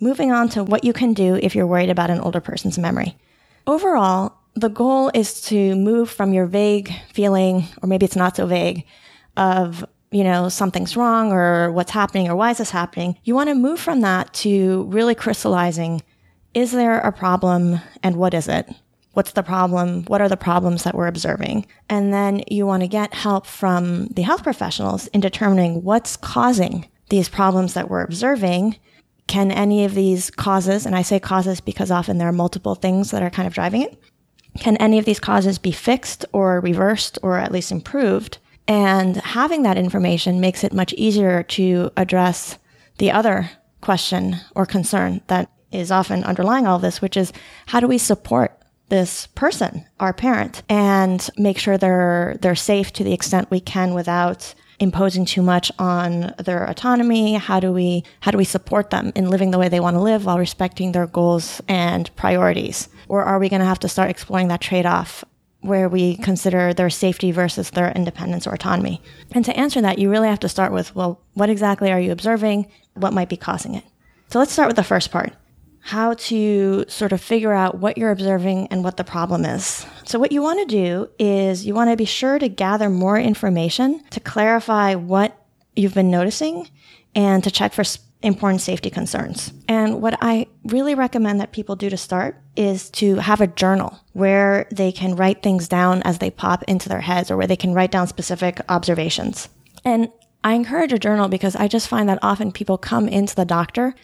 moving 0.00 0.32
on 0.32 0.48
to 0.48 0.64
what 0.64 0.82
you 0.82 0.92
can 0.92 1.14
do 1.14 1.36
if 1.36 1.54
you're 1.54 1.66
worried 1.66 1.90
about 1.90 2.10
an 2.10 2.20
older 2.20 2.40
person's 2.40 2.76
memory. 2.76 3.16
Overall, 3.68 4.34
the 4.54 4.68
goal 4.68 5.12
is 5.14 5.40
to 5.42 5.76
move 5.76 6.10
from 6.10 6.34
your 6.34 6.46
vague 6.46 6.92
feeling, 7.12 7.64
or 7.80 7.86
maybe 7.86 8.04
it's 8.04 8.16
not 8.16 8.34
so 8.34 8.46
vague, 8.46 8.84
of 9.36 9.84
you 10.12 10.22
know, 10.22 10.48
something's 10.48 10.96
wrong 10.96 11.32
or 11.32 11.72
what's 11.72 11.90
happening 11.90 12.28
or 12.28 12.36
why 12.36 12.50
is 12.50 12.58
this 12.58 12.70
happening? 12.70 13.16
You 13.24 13.34
want 13.34 13.48
to 13.48 13.54
move 13.54 13.80
from 13.80 14.02
that 14.02 14.32
to 14.34 14.84
really 14.84 15.14
crystallizing, 15.14 16.02
is 16.54 16.70
there 16.70 16.98
a 16.98 17.10
problem 17.10 17.80
and 18.02 18.16
what 18.16 18.34
is 18.34 18.46
it? 18.46 18.68
What's 19.14 19.32
the 19.32 19.42
problem? 19.42 20.04
What 20.04 20.20
are 20.20 20.28
the 20.28 20.36
problems 20.36 20.84
that 20.84 20.94
we're 20.94 21.06
observing? 21.06 21.66
And 21.88 22.12
then 22.12 22.42
you 22.48 22.66
want 22.66 22.82
to 22.82 22.88
get 22.88 23.14
help 23.14 23.46
from 23.46 24.06
the 24.08 24.22
health 24.22 24.42
professionals 24.42 25.06
in 25.08 25.20
determining 25.20 25.82
what's 25.82 26.16
causing 26.16 26.88
these 27.08 27.28
problems 27.28 27.74
that 27.74 27.90
we're 27.90 28.04
observing. 28.04 28.76
Can 29.26 29.50
any 29.50 29.84
of 29.84 29.94
these 29.94 30.30
causes, 30.30 30.84
and 30.86 30.94
I 30.96 31.02
say 31.02 31.20
causes 31.20 31.60
because 31.60 31.90
often 31.90 32.18
there 32.18 32.28
are 32.28 32.32
multiple 32.32 32.74
things 32.74 33.10
that 33.10 33.22
are 33.22 33.30
kind 33.30 33.46
of 33.46 33.54
driving 33.54 33.82
it, 33.82 33.98
can 34.58 34.76
any 34.76 34.98
of 34.98 35.04
these 35.04 35.20
causes 35.20 35.58
be 35.58 35.72
fixed 35.72 36.24
or 36.32 36.60
reversed 36.60 37.18
or 37.22 37.38
at 37.38 37.52
least 37.52 37.72
improved? 37.72 38.38
And 38.68 39.16
having 39.16 39.62
that 39.62 39.78
information 39.78 40.40
makes 40.40 40.64
it 40.64 40.72
much 40.72 40.92
easier 40.94 41.42
to 41.44 41.90
address 41.96 42.58
the 42.98 43.10
other 43.10 43.50
question 43.80 44.36
or 44.54 44.64
concern 44.66 45.20
that 45.26 45.50
is 45.72 45.90
often 45.90 46.24
underlying 46.24 46.66
all 46.66 46.78
this, 46.78 47.00
which 47.00 47.16
is 47.16 47.32
how 47.66 47.80
do 47.80 47.88
we 47.88 47.98
support 47.98 48.58
this 48.88 49.26
person, 49.28 49.86
our 50.00 50.12
parent, 50.12 50.62
and 50.68 51.30
make 51.38 51.58
sure 51.58 51.78
they're 51.78 52.36
they're 52.42 52.54
safe 52.54 52.92
to 52.92 53.04
the 53.04 53.14
extent 53.14 53.50
we 53.50 53.58
can 53.60 53.94
without 53.94 54.54
imposing 54.78 55.24
too 55.24 55.42
much 55.42 55.72
on 55.78 56.34
their 56.44 56.64
autonomy? 56.64 57.34
How 57.34 57.58
do 57.58 57.72
we 57.72 58.04
how 58.20 58.30
do 58.30 58.38
we 58.38 58.44
support 58.44 58.90
them 58.90 59.12
in 59.14 59.30
living 59.30 59.50
the 59.50 59.58
way 59.58 59.68
they 59.68 59.80
want 59.80 59.96
to 59.96 60.00
live 60.00 60.26
while 60.26 60.38
respecting 60.38 60.92
their 60.92 61.06
goals 61.06 61.62
and 61.68 62.14
priorities? 62.16 62.88
Or 63.08 63.22
are 63.24 63.38
we 63.38 63.48
going 63.48 63.60
to 63.60 63.66
have 63.66 63.80
to 63.80 63.88
start 63.88 64.10
exploring 64.10 64.48
that 64.48 64.60
trade-off 64.60 65.24
where 65.62 65.88
we 65.88 66.16
consider 66.16 66.74
their 66.74 66.90
safety 66.90 67.32
versus 67.32 67.70
their 67.70 67.92
independence 67.92 68.46
or 68.46 68.52
autonomy. 68.52 69.00
And 69.32 69.44
to 69.44 69.56
answer 69.56 69.80
that, 69.80 69.98
you 69.98 70.10
really 70.10 70.28
have 70.28 70.40
to 70.40 70.48
start 70.48 70.72
with, 70.72 70.94
well, 70.94 71.20
what 71.34 71.48
exactly 71.48 71.90
are 71.90 72.00
you 72.00 72.12
observing? 72.12 72.70
What 72.94 73.12
might 73.12 73.28
be 73.28 73.36
causing 73.36 73.74
it? 73.74 73.84
So 74.28 74.38
let's 74.38 74.52
start 74.52 74.68
with 74.68 74.76
the 74.76 74.84
first 74.84 75.10
part. 75.10 75.32
How 75.80 76.14
to 76.14 76.84
sort 76.88 77.12
of 77.12 77.20
figure 77.20 77.52
out 77.52 77.78
what 77.78 77.96
you're 77.96 78.10
observing 78.10 78.68
and 78.68 78.84
what 78.84 78.96
the 78.96 79.04
problem 79.04 79.44
is. 79.44 79.86
So 80.04 80.18
what 80.18 80.32
you 80.32 80.42
want 80.42 80.60
to 80.60 80.66
do 80.66 81.08
is 81.18 81.64
you 81.66 81.74
want 81.74 81.90
to 81.90 81.96
be 81.96 82.04
sure 82.04 82.38
to 82.38 82.48
gather 82.48 82.88
more 82.88 83.18
information 83.18 84.02
to 84.10 84.20
clarify 84.20 84.94
what 84.94 85.44
you've 85.74 85.94
been 85.94 86.10
noticing 86.10 86.68
and 87.14 87.42
to 87.44 87.50
check 87.50 87.72
for 87.72 87.84
important 88.22 88.60
safety 88.60 88.90
concerns. 88.90 89.52
And 89.68 90.00
what 90.00 90.16
I 90.20 90.46
really 90.64 90.94
recommend 90.94 91.40
that 91.40 91.52
people 91.52 91.76
do 91.76 91.90
to 91.90 91.96
start 91.96 92.40
is 92.56 92.90
to 92.90 93.16
have 93.16 93.40
a 93.40 93.46
journal 93.46 93.98
where 94.12 94.66
they 94.70 94.92
can 94.92 95.16
write 95.16 95.42
things 95.42 95.68
down 95.68 96.02
as 96.02 96.18
they 96.18 96.30
pop 96.30 96.62
into 96.64 96.88
their 96.88 97.00
heads 97.00 97.30
or 97.30 97.36
where 97.36 97.46
they 97.46 97.56
can 97.56 97.74
write 97.74 97.90
down 97.90 98.06
specific 98.06 98.60
observations. 98.68 99.48
And 99.84 100.10
I 100.44 100.54
encourage 100.54 100.92
a 100.92 100.98
journal 100.98 101.28
because 101.28 101.56
I 101.56 101.68
just 101.68 101.88
find 101.88 102.08
that 102.08 102.18
often 102.22 102.52
people 102.52 102.78
come 102.78 103.08
into 103.08 103.34
the 103.34 103.44
doctor 103.44 103.94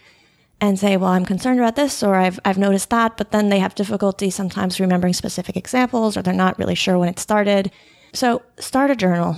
and 0.61 0.77
say, 0.77 0.97
well, 0.97 1.11
I'm 1.11 1.25
concerned 1.25 1.59
about 1.59 1.75
this 1.75 2.03
or 2.03 2.15
I've, 2.15 2.39
I've 2.43 2.57
noticed 2.57 2.89
that, 2.89 3.17
but 3.17 3.31
then 3.31 3.49
they 3.49 3.59
have 3.59 3.75
difficulty 3.75 4.29
sometimes 4.29 4.79
remembering 4.79 5.13
specific 5.13 5.55
examples 5.55 6.17
or 6.17 6.21
they're 6.21 6.33
not 6.33 6.59
really 6.59 6.75
sure 6.75 6.97
when 6.97 7.09
it 7.09 7.19
started. 7.19 7.71
So 8.13 8.41
start 8.59 8.91
a 8.91 8.95
journal. 8.95 9.37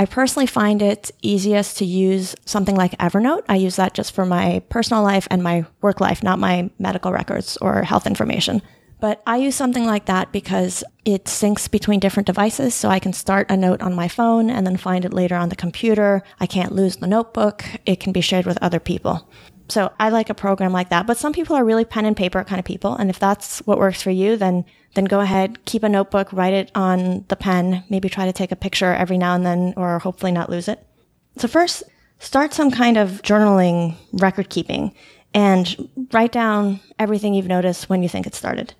I 0.00 0.06
personally 0.06 0.46
find 0.46 0.80
it 0.80 1.10
easiest 1.20 1.76
to 1.76 1.84
use 1.84 2.34
something 2.46 2.74
like 2.74 2.96
Evernote. 2.96 3.42
I 3.50 3.56
use 3.56 3.76
that 3.76 3.92
just 3.92 4.14
for 4.14 4.24
my 4.24 4.62
personal 4.70 5.02
life 5.02 5.28
and 5.30 5.42
my 5.42 5.66
work 5.82 6.00
life, 6.00 6.22
not 6.22 6.38
my 6.38 6.70
medical 6.78 7.12
records 7.12 7.58
or 7.58 7.82
health 7.82 8.06
information. 8.06 8.62
But 8.98 9.22
I 9.26 9.36
use 9.36 9.56
something 9.56 9.84
like 9.84 10.06
that 10.06 10.32
because 10.32 10.82
it 11.04 11.26
syncs 11.26 11.70
between 11.70 12.00
different 12.00 12.26
devices. 12.26 12.74
So 12.74 12.88
I 12.88 12.98
can 12.98 13.12
start 13.12 13.50
a 13.50 13.58
note 13.58 13.82
on 13.82 13.92
my 13.94 14.08
phone 14.08 14.48
and 14.48 14.66
then 14.66 14.78
find 14.78 15.04
it 15.04 15.12
later 15.12 15.36
on 15.36 15.50
the 15.50 15.54
computer. 15.54 16.22
I 16.38 16.46
can't 16.46 16.72
lose 16.72 16.96
the 16.96 17.06
notebook. 17.06 17.62
It 17.84 18.00
can 18.00 18.12
be 18.12 18.22
shared 18.22 18.46
with 18.46 18.56
other 18.62 18.80
people. 18.80 19.28
So 19.68 19.92
I 20.00 20.08
like 20.08 20.30
a 20.30 20.34
program 20.34 20.72
like 20.72 20.88
that. 20.88 21.06
But 21.06 21.18
some 21.18 21.34
people 21.34 21.56
are 21.56 21.64
really 21.64 21.84
pen 21.84 22.06
and 22.06 22.16
paper 22.16 22.42
kind 22.42 22.58
of 22.58 22.64
people. 22.64 22.94
And 22.96 23.10
if 23.10 23.18
that's 23.18 23.58
what 23.66 23.78
works 23.78 24.00
for 24.00 24.10
you, 24.10 24.38
then, 24.38 24.64
then 24.94 25.04
go 25.04 25.20
ahead, 25.20 25.64
keep 25.64 25.82
a 25.82 25.88
notebook, 25.88 26.32
write 26.32 26.54
it 26.54 26.70
on 26.74 27.24
the 27.28 27.36
pen, 27.36 27.84
maybe 27.88 28.08
try 28.08 28.26
to 28.26 28.32
take 28.32 28.52
a 28.52 28.56
picture 28.56 28.92
every 28.92 29.18
now 29.18 29.34
and 29.34 29.46
then, 29.46 29.74
or 29.76 29.98
hopefully 29.98 30.32
not 30.32 30.50
lose 30.50 30.68
it. 30.68 30.84
So 31.36 31.48
first, 31.48 31.82
start 32.18 32.52
some 32.52 32.70
kind 32.70 32.96
of 32.96 33.22
journaling 33.22 33.96
record 34.12 34.50
keeping 34.50 34.92
and 35.32 35.88
write 36.12 36.32
down 36.32 36.80
everything 36.98 37.34
you've 37.34 37.46
noticed 37.46 37.88
when 37.88 38.02
you 38.02 38.08
think 38.08 38.26
it 38.26 38.34
started. 38.34 38.74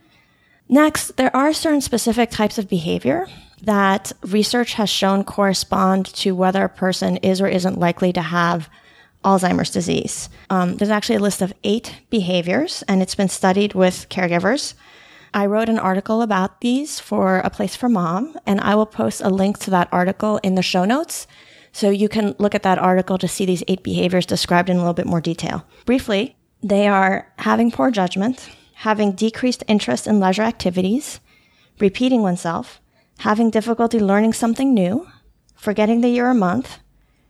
Next, 0.69 1.17
there 1.17 1.35
are 1.35 1.53
certain 1.53 1.81
specific 1.81 2.31
types 2.31 2.59
of 2.59 2.69
behavior 2.69 3.27
that 3.63 4.13
research 4.23 4.75
has 4.75 4.89
shown 4.89 5.25
correspond 5.25 6.07
to 6.07 6.35
whether 6.35 6.65
a 6.65 6.69
person 6.69 7.17
is 7.19 7.41
or 7.41 7.49
isn't 7.49 7.79
likely 7.79 8.13
to 8.13 8.23
have 8.23 8.69
Alzheimer's 9.25 9.71
disease. 9.71 10.29
Um, 10.49 10.77
there's 10.77 10.91
actually 10.91 11.17
a 11.17 11.21
list 11.21 11.43
of 11.43 11.53
eight 11.63 12.01
behaviors, 12.09 12.83
and 12.89 13.03
it's 13.03 13.15
been 13.15 13.29
studied 13.29 13.75
with 13.75 14.07
caregivers. 14.09 14.75
I 15.33 15.47
wrote 15.47 15.69
an 15.69 15.79
article 15.79 16.23
about 16.23 16.61
these 16.61 16.99
for 16.99 17.39
A 17.39 17.51
Place 17.51 17.77
for 17.77 17.89
Mom, 17.89 18.37
and 18.47 18.61
I 18.61 18.75
will 18.75 18.87
post 18.87 19.21
a 19.21 19.31
link 19.31 19.59
to 19.61 19.71
that 19.71 19.89
article 19.93 20.39
in 20.43 20.57
the 20.57 20.63
show 20.63 20.85
notes. 20.85 21.27
So 21.73 21.89
you 21.89 22.09
can 22.09 22.35
look 22.39 22.55
at 22.55 22.65
that 22.65 22.81
article 22.81 23.17
to 23.19 23.29
see 23.29 23.45
these 23.45 23.63
eight 23.69 23.85
behaviors 23.85 24.27
described 24.27 24.69
in 24.69 24.77
a 24.77 24.81
little 24.81 24.95
bit 24.95 25.07
more 25.07 25.21
detail. 25.21 25.65
Briefly, 25.87 26.37
they 26.63 26.89
are 26.89 27.33
having 27.39 27.71
poor 27.71 27.93
judgment, 27.93 28.51
having 28.75 29.13
decreased 29.13 29.63
interest 29.69 30.09
in 30.09 30.19
leisure 30.19 30.43
activities, 30.43 31.21
repeating 31.79 32.23
oneself, 32.23 32.81
having 33.19 33.51
difficulty 33.51 34.01
learning 34.01 34.33
something 34.33 34.75
new, 34.75 35.07
forgetting 35.55 36.01
the 36.01 36.09
year 36.09 36.29
or 36.29 36.35
month, 36.35 36.79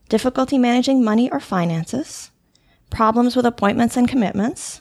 difficulty 0.09 0.57
managing 0.57 1.05
money 1.05 1.31
or 1.31 1.39
finances, 1.39 2.31
problems 2.89 3.37
with 3.37 3.45
appointments 3.45 3.97
and 3.97 4.09
commitments, 4.09 4.81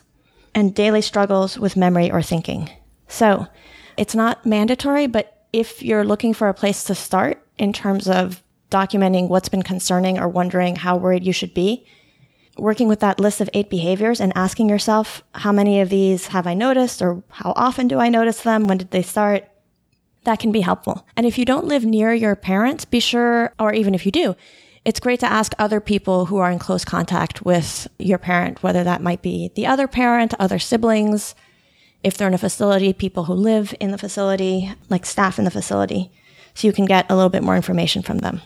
and 0.54 0.74
daily 0.74 1.02
struggles 1.02 1.58
with 1.58 1.76
memory 1.76 2.10
or 2.10 2.22
thinking. 2.22 2.70
So 3.10 3.48
it's 3.96 4.14
not 4.14 4.46
mandatory, 4.46 5.06
but 5.06 5.44
if 5.52 5.82
you're 5.82 6.04
looking 6.04 6.32
for 6.32 6.48
a 6.48 6.54
place 6.54 6.84
to 6.84 6.94
start 6.94 7.44
in 7.58 7.72
terms 7.72 8.08
of 8.08 8.42
documenting 8.70 9.28
what's 9.28 9.48
been 9.48 9.62
concerning 9.62 10.18
or 10.18 10.28
wondering 10.28 10.76
how 10.76 10.96
worried 10.96 11.26
you 11.26 11.32
should 11.32 11.52
be, 11.52 11.84
working 12.56 12.88
with 12.88 13.00
that 13.00 13.18
list 13.18 13.40
of 13.40 13.50
eight 13.52 13.68
behaviors 13.68 14.20
and 14.20 14.32
asking 14.36 14.68
yourself, 14.68 15.24
how 15.34 15.50
many 15.50 15.80
of 15.80 15.88
these 15.88 16.28
have 16.28 16.46
I 16.46 16.54
noticed 16.54 17.02
or 17.02 17.22
how 17.30 17.52
often 17.56 17.88
do 17.88 17.98
I 17.98 18.08
notice 18.08 18.42
them? 18.42 18.64
When 18.64 18.78
did 18.78 18.92
they 18.92 19.02
start? 19.02 19.48
That 20.24 20.38
can 20.38 20.52
be 20.52 20.60
helpful. 20.60 21.06
And 21.16 21.26
if 21.26 21.36
you 21.36 21.44
don't 21.44 21.66
live 21.66 21.84
near 21.84 22.12
your 22.12 22.36
parents, 22.36 22.84
be 22.84 23.00
sure, 23.00 23.54
or 23.58 23.72
even 23.72 23.94
if 23.94 24.06
you 24.06 24.12
do, 24.12 24.36
it's 24.84 25.00
great 25.00 25.20
to 25.20 25.30
ask 25.30 25.52
other 25.58 25.80
people 25.80 26.26
who 26.26 26.36
are 26.38 26.50
in 26.50 26.58
close 26.58 26.84
contact 26.84 27.44
with 27.44 27.88
your 27.98 28.18
parent, 28.18 28.62
whether 28.62 28.84
that 28.84 29.02
might 29.02 29.20
be 29.20 29.50
the 29.56 29.66
other 29.66 29.88
parent, 29.88 30.34
other 30.38 30.58
siblings, 30.58 31.34
if 32.02 32.16
they're 32.16 32.28
in 32.28 32.34
a 32.34 32.38
facility, 32.38 32.92
people 32.92 33.24
who 33.24 33.34
live 33.34 33.74
in 33.80 33.90
the 33.90 33.98
facility, 33.98 34.72
like 34.88 35.04
staff 35.06 35.38
in 35.38 35.44
the 35.44 35.50
facility, 35.50 36.10
so 36.54 36.66
you 36.66 36.72
can 36.72 36.86
get 36.86 37.10
a 37.10 37.14
little 37.14 37.30
bit 37.30 37.42
more 37.42 37.56
information 37.56 38.02
from 38.02 38.18
them. 38.18 38.40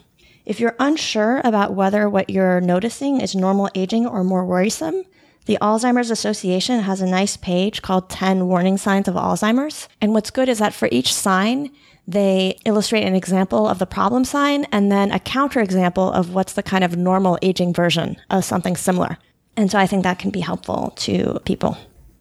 If 0.44 0.61
you're 0.61 0.76
unsure 0.78 1.40
about 1.42 1.75
whether 1.75 2.08
what 2.08 2.28
you're 2.28 2.61
noticing 2.61 3.20
is 3.20 3.34
normal 3.34 3.70
aging 3.75 4.06
or 4.06 4.23
more 4.23 4.44
worrisome, 4.44 5.04
the 5.46 5.58
Alzheimer's 5.61 6.11
Association 6.11 6.80
has 6.80 7.00
a 7.00 7.06
nice 7.06 7.37
page 7.37 7.82
called 7.82 8.11
10 8.11 8.46
Warning 8.46 8.78
Signs 8.78 9.08
of 9.08 9.14
Alzheimer's. 9.14 9.88
And 10.00 10.12
what's 10.12 10.30
good 10.30 10.49
is 10.49 10.58
that 10.58 10.75
for 10.75 10.88
each 10.90 11.14
sign, 11.14 11.70
they 12.06 12.58
illustrate 12.64 13.04
an 13.04 13.14
example 13.14 13.66
of 13.66 13.78
the 13.78 13.87
problem 13.87 14.25
sign 14.25 14.64
and 14.73 14.90
then 14.90 15.11
a 15.11 15.18
counterexample 15.18 16.12
of 16.12 16.34
what's 16.34 16.54
the 16.54 16.62
kind 16.62 16.84
of 16.84 16.96
normal 16.96 17.38
aging 17.42 17.73
version 17.73 18.16
of 18.30 18.44
something 18.44 18.76
similar. 18.76 19.18
And 19.56 19.70
so 19.70 19.78
I 19.78 19.87
think 19.87 20.02
that 20.02 20.18
can 20.18 20.30
be 20.30 20.40
helpful 20.40 20.92
to 20.96 21.40
people. 21.44 21.78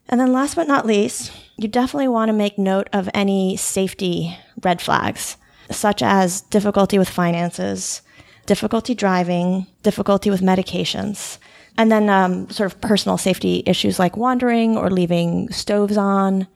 And 0.08 0.20
then 0.20 0.32
last 0.32 0.54
but 0.54 0.68
not 0.68 0.86
least, 0.86 1.32
you 1.56 1.68
definitely 1.68 2.08
want 2.08 2.28
to 2.28 2.34
make 2.34 2.58
note 2.58 2.88
of 2.92 3.08
any 3.14 3.56
safety 3.56 4.36
red 4.62 4.82
flags, 4.82 5.36
such 5.70 6.02
as 6.02 6.42
difficulty 6.42 6.98
with 6.98 7.08
finances, 7.08 8.02
difficulty 8.46 8.94
driving, 8.94 9.66
difficulty 9.82 10.30
with 10.30 10.40
medications, 10.40 11.38
and 11.76 11.90
then 11.90 12.08
um, 12.08 12.48
sort 12.50 12.72
of 12.72 12.80
personal 12.80 13.18
safety 13.18 13.62
issues 13.66 13.98
like 13.98 14.16
wandering 14.16 14.76
or 14.76 14.90
leaving 14.90 15.50
stoves 15.50 15.96
on. 15.96 16.46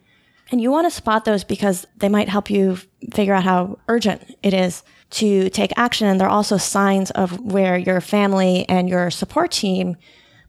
And 0.51 0.61
you 0.61 0.71
want 0.71 0.87
to 0.87 0.91
spot 0.91 1.25
those 1.25 1.45
because 1.45 1.87
they 1.97 2.09
might 2.09 2.29
help 2.29 2.51
you 2.51 2.79
figure 3.13 3.35
out 3.35 3.45
how 3.45 3.79
urgent 3.89 4.37
it 4.43 4.55
is 4.55 4.83
to 5.11 5.51
take 5.51 5.73
action. 5.77 6.07
And 6.07 6.21
they're 6.21 6.29
also 6.29 6.57
signs 6.57 7.11
of 7.13 7.39
where 7.41 7.77
your 7.77 8.01
family 8.01 8.67
and 8.69 8.89
your 8.89 9.11
support 9.11 9.51
team 9.51 9.97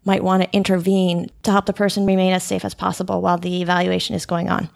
might 0.06 0.24
want 0.24 0.44
to 0.44 0.56
intervene 0.56 1.30
to 1.44 1.52
help 1.52 1.66
the 1.66 1.74
person 1.74 2.06
remain 2.06 2.34
as 2.34 2.44
safe 2.44 2.66
as 2.66 2.74
possible 2.74 3.22
while 3.22 3.38
the 3.38 3.62
evaluation 3.62 4.16
is 4.16 4.26
going 4.26 4.50
on. 4.50 4.70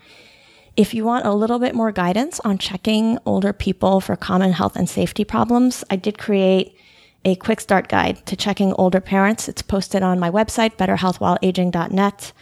If 0.75 0.93
you 0.93 1.05
want 1.05 1.25
a 1.25 1.33
little 1.33 1.59
bit 1.59 1.75
more 1.75 1.91
guidance 1.91 2.39
on 2.39 2.57
checking 2.57 3.19
older 3.25 3.53
people 3.53 4.01
for 4.01 4.15
common 4.15 4.53
health 4.53 4.75
and 4.75 4.89
safety 4.89 5.23
problems, 5.23 5.83
I 5.89 5.95
did 5.95 6.17
create 6.17 6.75
a 7.25 7.35
quick 7.35 7.61
start 7.61 7.87
guide 7.87 8.25
to 8.25 8.35
checking 8.35 8.73
older 8.73 8.99
parents. 8.99 9.47
It's 9.47 9.61
posted 9.61 10.03
on 10.03 10.19
my 10.19 10.29
website, 10.29 10.75
betterhealthwhileaging.net. 10.77 12.33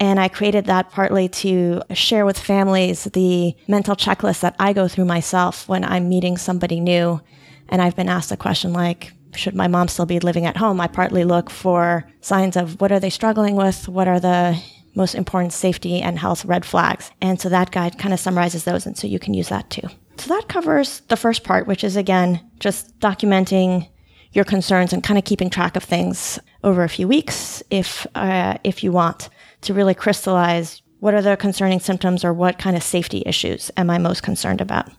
And 0.00 0.20
I 0.20 0.28
created 0.28 0.66
that 0.66 0.90
partly 0.90 1.28
to 1.28 1.82
share 1.92 2.24
with 2.24 2.38
families 2.38 3.04
the 3.04 3.54
mental 3.66 3.96
checklist 3.96 4.40
that 4.40 4.54
I 4.58 4.72
go 4.72 4.86
through 4.86 5.06
myself 5.06 5.68
when 5.68 5.84
I'm 5.84 6.08
meeting 6.08 6.36
somebody 6.36 6.80
new. 6.80 7.20
And 7.68 7.82
I've 7.82 7.96
been 7.96 8.08
asked 8.08 8.30
a 8.30 8.36
question 8.36 8.72
like, 8.72 9.12
should 9.34 9.54
my 9.54 9.68
mom 9.68 9.88
still 9.88 10.06
be 10.06 10.20
living 10.20 10.46
at 10.46 10.56
home? 10.56 10.80
I 10.80 10.88
partly 10.88 11.24
look 11.24 11.50
for 11.50 12.04
signs 12.20 12.56
of 12.56 12.80
what 12.80 12.92
are 12.92 13.00
they 13.00 13.10
struggling 13.10 13.56
with? 13.56 13.88
What 13.88 14.08
are 14.08 14.20
the 14.20 14.60
most 14.98 15.14
important 15.14 15.54
safety 15.54 16.02
and 16.02 16.18
health 16.18 16.44
red 16.44 16.66
flags. 16.66 17.10
And 17.22 17.40
so 17.40 17.48
that 17.48 17.70
guide 17.70 17.98
kind 17.98 18.12
of 18.12 18.20
summarizes 18.20 18.64
those. 18.64 18.84
And 18.84 18.98
so 18.98 19.06
you 19.06 19.18
can 19.18 19.32
use 19.32 19.48
that 19.48 19.70
too. 19.70 19.88
So 20.18 20.34
that 20.34 20.48
covers 20.48 21.00
the 21.08 21.16
first 21.16 21.44
part, 21.44 21.66
which 21.66 21.84
is 21.84 21.96
again, 21.96 22.40
just 22.58 22.98
documenting 22.98 23.88
your 24.32 24.44
concerns 24.44 24.92
and 24.92 25.02
kind 25.02 25.16
of 25.16 25.24
keeping 25.24 25.48
track 25.48 25.76
of 25.76 25.84
things 25.84 26.38
over 26.64 26.82
a 26.82 26.88
few 26.88 27.08
weeks 27.08 27.62
if, 27.70 28.06
uh, 28.14 28.58
if 28.64 28.84
you 28.84 28.92
want 28.92 29.30
to 29.62 29.72
really 29.72 29.94
crystallize 29.94 30.82
what 30.98 31.14
are 31.14 31.22
the 31.22 31.36
concerning 31.36 31.78
symptoms 31.78 32.24
or 32.24 32.32
what 32.32 32.58
kind 32.58 32.76
of 32.76 32.82
safety 32.82 33.22
issues 33.24 33.70
am 33.76 33.88
I 33.88 33.98
most 33.98 34.24
concerned 34.24 34.60
about. 34.60 34.90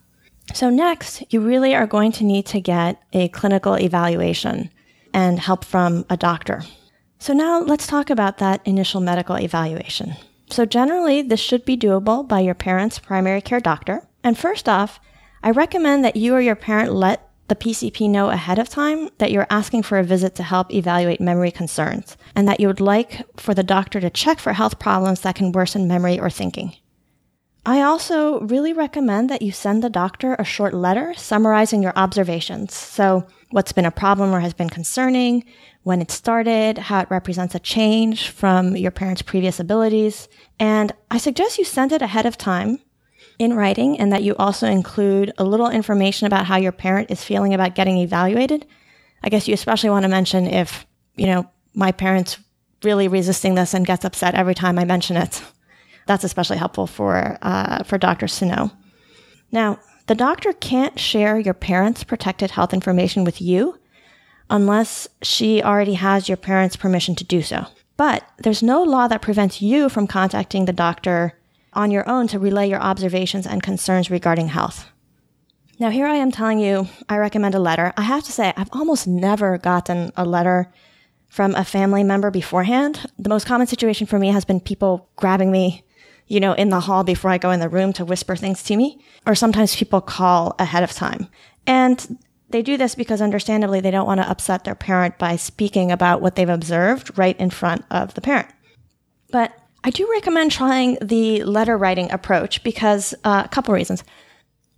So 0.53 0.69
next, 0.69 1.23
you 1.29 1.41
really 1.41 1.75
are 1.75 1.87
going 1.87 2.11
to 2.13 2.23
need 2.23 2.45
to 2.47 2.59
get 2.59 3.01
a 3.13 3.29
clinical 3.29 3.77
evaluation 3.77 4.69
and 5.13 5.39
help 5.39 5.63
from 5.63 6.05
a 6.09 6.17
doctor. 6.17 6.63
So 7.19 7.33
now 7.33 7.59
let's 7.59 7.87
talk 7.87 8.09
about 8.09 8.37
that 8.37 8.61
initial 8.65 9.01
medical 9.01 9.37
evaluation. 9.37 10.13
So 10.49 10.65
generally, 10.65 11.21
this 11.21 11.39
should 11.39 11.65
be 11.65 11.77
doable 11.77 12.27
by 12.27 12.39
your 12.39 12.55
parent's 12.55 12.97
primary 12.97 13.41
care 13.41 13.59
doctor. 13.59 14.07
And 14.23 14.37
first 14.37 14.67
off, 14.67 14.99
I 15.43 15.51
recommend 15.51 16.03
that 16.03 16.15
you 16.15 16.33
or 16.33 16.41
your 16.41 16.55
parent 16.55 16.93
let 16.93 17.29
the 17.47 17.55
PCP 17.55 18.09
know 18.09 18.29
ahead 18.29 18.59
of 18.59 18.69
time 18.69 19.09
that 19.17 19.31
you're 19.31 19.47
asking 19.49 19.83
for 19.83 19.97
a 19.97 20.03
visit 20.03 20.35
to 20.35 20.43
help 20.43 20.73
evaluate 20.73 21.19
memory 21.19 21.51
concerns 21.51 22.15
and 22.35 22.47
that 22.47 22.59
you 22.59 22.67
would 22.67 22.79
like 22.79 23.25
for 23.39 23.53
the 23.53 23.63
doctor 23.63 23.99
to 23.99 24.09
check 24.09 24.39
for 24.39 24.53
health 24.53 24.79
problems 24.79 25.21
that 25.21 25.35
can 25.35 25.51
worsen 25.51 25.87
memory 25.87 26.19
or 26.19 26.29
thinking. 26.29 26.73
I 27.69 27.83
also 27.83 28.39
really 28.39 28.73
recommend 28.73 29.29
that 29.29 29.43
you 29.43 29.51
send 29.51 29.83
the 29.83 29.91
doctor 29.91 30.33
a 30.33 30.43
short 30.43 30.73
letter 30.73 31.13
summarizing 31.15 31.83
your 31.83 31.93
observations. 31.95 32.73
So, 32.73 33.27
what's 33.51 33.73
been 33.73 33.85
a 33.85 33.91
problem 33.91 34.33
or 34.33 34.39
has 34.39 34.55
been 34.55 34.71
concerning, 34.71 35.43
when 35.83 36.01
it 36.01 36.09
started, 36.09 36.79
how 36.79 37.01
it 37.01 37.11
represents 37.11 37.53
a 37.53 37.59
change 37.59 38.29
from 38.29 38.75
your 38.75 38.89
parents' 38.89 39.21
previous 39.21 39.59
abilities. 39.59 40.27
And 40.59 40.93
I 41.11 41.19
suggest 41.19 41.59
you 41.59 41.63
send 41.63 41.91
it 41.91 42.01
ahead 42.01 42.25
of 42.25 42.39
time 42.39 42.79
in 43.37 43.53
writing 43.53 43.99
and 43.99 44.11
that 44.11 44.23
you 44.23 44.35
also 44.37 44.65
include 44.65 45.31
a 45.37 45.43
little 45.43 45.69
information 45.69 46.25
about 46.25 46.47
how 46.47 46.57
your 46.57 46.71
parent 46.71 47.11
is 47.11 47.23
feeling 47.23 47.53
about 47.53 47.75
getting 47.75 47.99
evaluated. 47.99 48.65
I 49.21 49.29
guess 49.29 49.47
you 49.47 49.53
especially 49.53 49.91
want 49.91 50.05
to 50.05 50.09
mention 50.09 50.47
if, 50.47 50.87
you 51.17 51.27
know, 51.27 51.47
my 51.75 51.91
parent's 51.91 52.39
really 52.83 53.07
resisting 53.07 53.53
this 53.53 53.75
and 53.75 53.85
gets 53.85 54.05
upset 54.05 54.33
every 54.33 54.55
time 54.55 54.79
I 54.79 54.85
mention 54.85 55.17
it. 55.17 55.43
That's 56.09 56.23
especially 56.23 56.57
helpful 56.57 56.87
for, 56.87 57.37
uh, 57.43 57.83
for 57.83 57.99
doctors 57.99 58.35
to 58.39 58.47
know. 58.47 58.71
Now, 59.51 59.77
the 60.07 60.15
doctor 60.15 60.53
can't 60.53 60.99
share 60.99 61.37
your 61.37 61.53
parents' 61.53 62.03
protected 62.03 62.49
health 62.49 62.73
information 62.73 63.23
with 63.23 63.39
you 63.39 63.77
unless 64.49 65.07
she 65.21 65.61
already 65.61 65.93
has 65.93 66.27
your 66.27 66.35
parents' 66.35 66.75
permission 66.75 67.13
to 67.13 67.23
do 67.23 67.43
so. 67.43 67.67
But 67.95 68.23
there's 68.39 68.63
no 68.63 68.81
law 68.81 69.07
that 69.07 69.21
prevents 69.21 69.61
you 69.61 69.87
from 69.87 70.07
contacting 70.07 70.65
the 70.65 70.73
doctor 70.73 71.37
on 71.73 71.91
your 71.91 72.09
own 72.09 72.27
to 72.29 72.39
relay 72.39 72.67
your 72.67 72.81
observations 72.81 73.45
and 73.45 73.61
concerns 73.61 74.09
regarding 74.09 74.47
health. 74.47 74.87
Now, 75.77 75.91
here 75.91 76.07
I 76.07 76.15
am 76.15 76.31
telling 76.31 76.59
you, 76.59 76.87
I 77.07 77.17
recommend 77.17 77.53
a 77.53 77.59
letter. 77.59 77.93
I 77.97 78.01
have 78.01 78.23
to 78.23 78.31
say, 78.31 78.51
I've 78.57 78.73
almost 78.73 79.05
never 79.05 79.59
gotten 79.59 80.11
a 80.17 80.25
letter 80.25 80.73
from 81.27 81.53
a 81.53 81.63
family 81.63 82.03
member 82.03 82.31
beforehand. 82.31 83.05
The 83.19 83.29
most 83.29 83.45
common 83.45 83.67
situation 83.67 84.07
for 84.07 84.17
me 84.17 84.29
has 84.29 84.43
been 84.43 84.59
people 84.59 85.07
grabbing 85.15 85.51
me, 85.51 85.83
you 86.29 86.39
know, 86.39 86.53
in 86.53 86.69
the 86.69 86.79
hall 86.79 87.03
before 87.03 87.31
I 87.31 87.37
go 87.37 87.51
in 87.51 87.59
the 87.59 87.67
room 87.67 87.91
to 87.93 88.05
whisper 88.05 88.35
things 88.35 88.63
to 88.63 88.77
me, 88.77 89.03
or 89.25 89.35
sometimes 89.35 89.75
people 89.75 89.99
call 89.99 90.55
ahead 90.59 90.83
of 90.83 90.91
time. 90.91 91.27
And 91.67 92.17
they 92.49 92.61
do 92.61 92.77
this 92.77 92.95
because 92.95 93.21
understandably 93.21 93.81
they 93.81 93.91
don't 93.91 94.07
want 94.07 94.21
to 94.21 94.29
upset 94.29 94.63
their 94.63 94.75
parent 94.75 95.17
by 95.17 95.35
speaking 95.35 95.91
about 95.91 96.21
what 96.21 96.35
they've 96.35 96.47
observed 96.47 97.17
right 97.17 97.37
in 97.39 97.49
front 97.49 97.83
of 97.91 98.13
the 98.13 98.21
parent. 98.21 98.47
But 99.31 99.53
I 99.83 99.89
do 99.89 100.09
recommend 100.11 100.51
trying 100.51 100.97
the 101.01 101.43
letter 101.43 101.77
writing 101.77 102.11
approach 102.11 102.63
because 102.63 103.13
uh, 103.23 103.43
a 103.45 103.49
couple 103.49 103.73
reasons. 103.73 104.03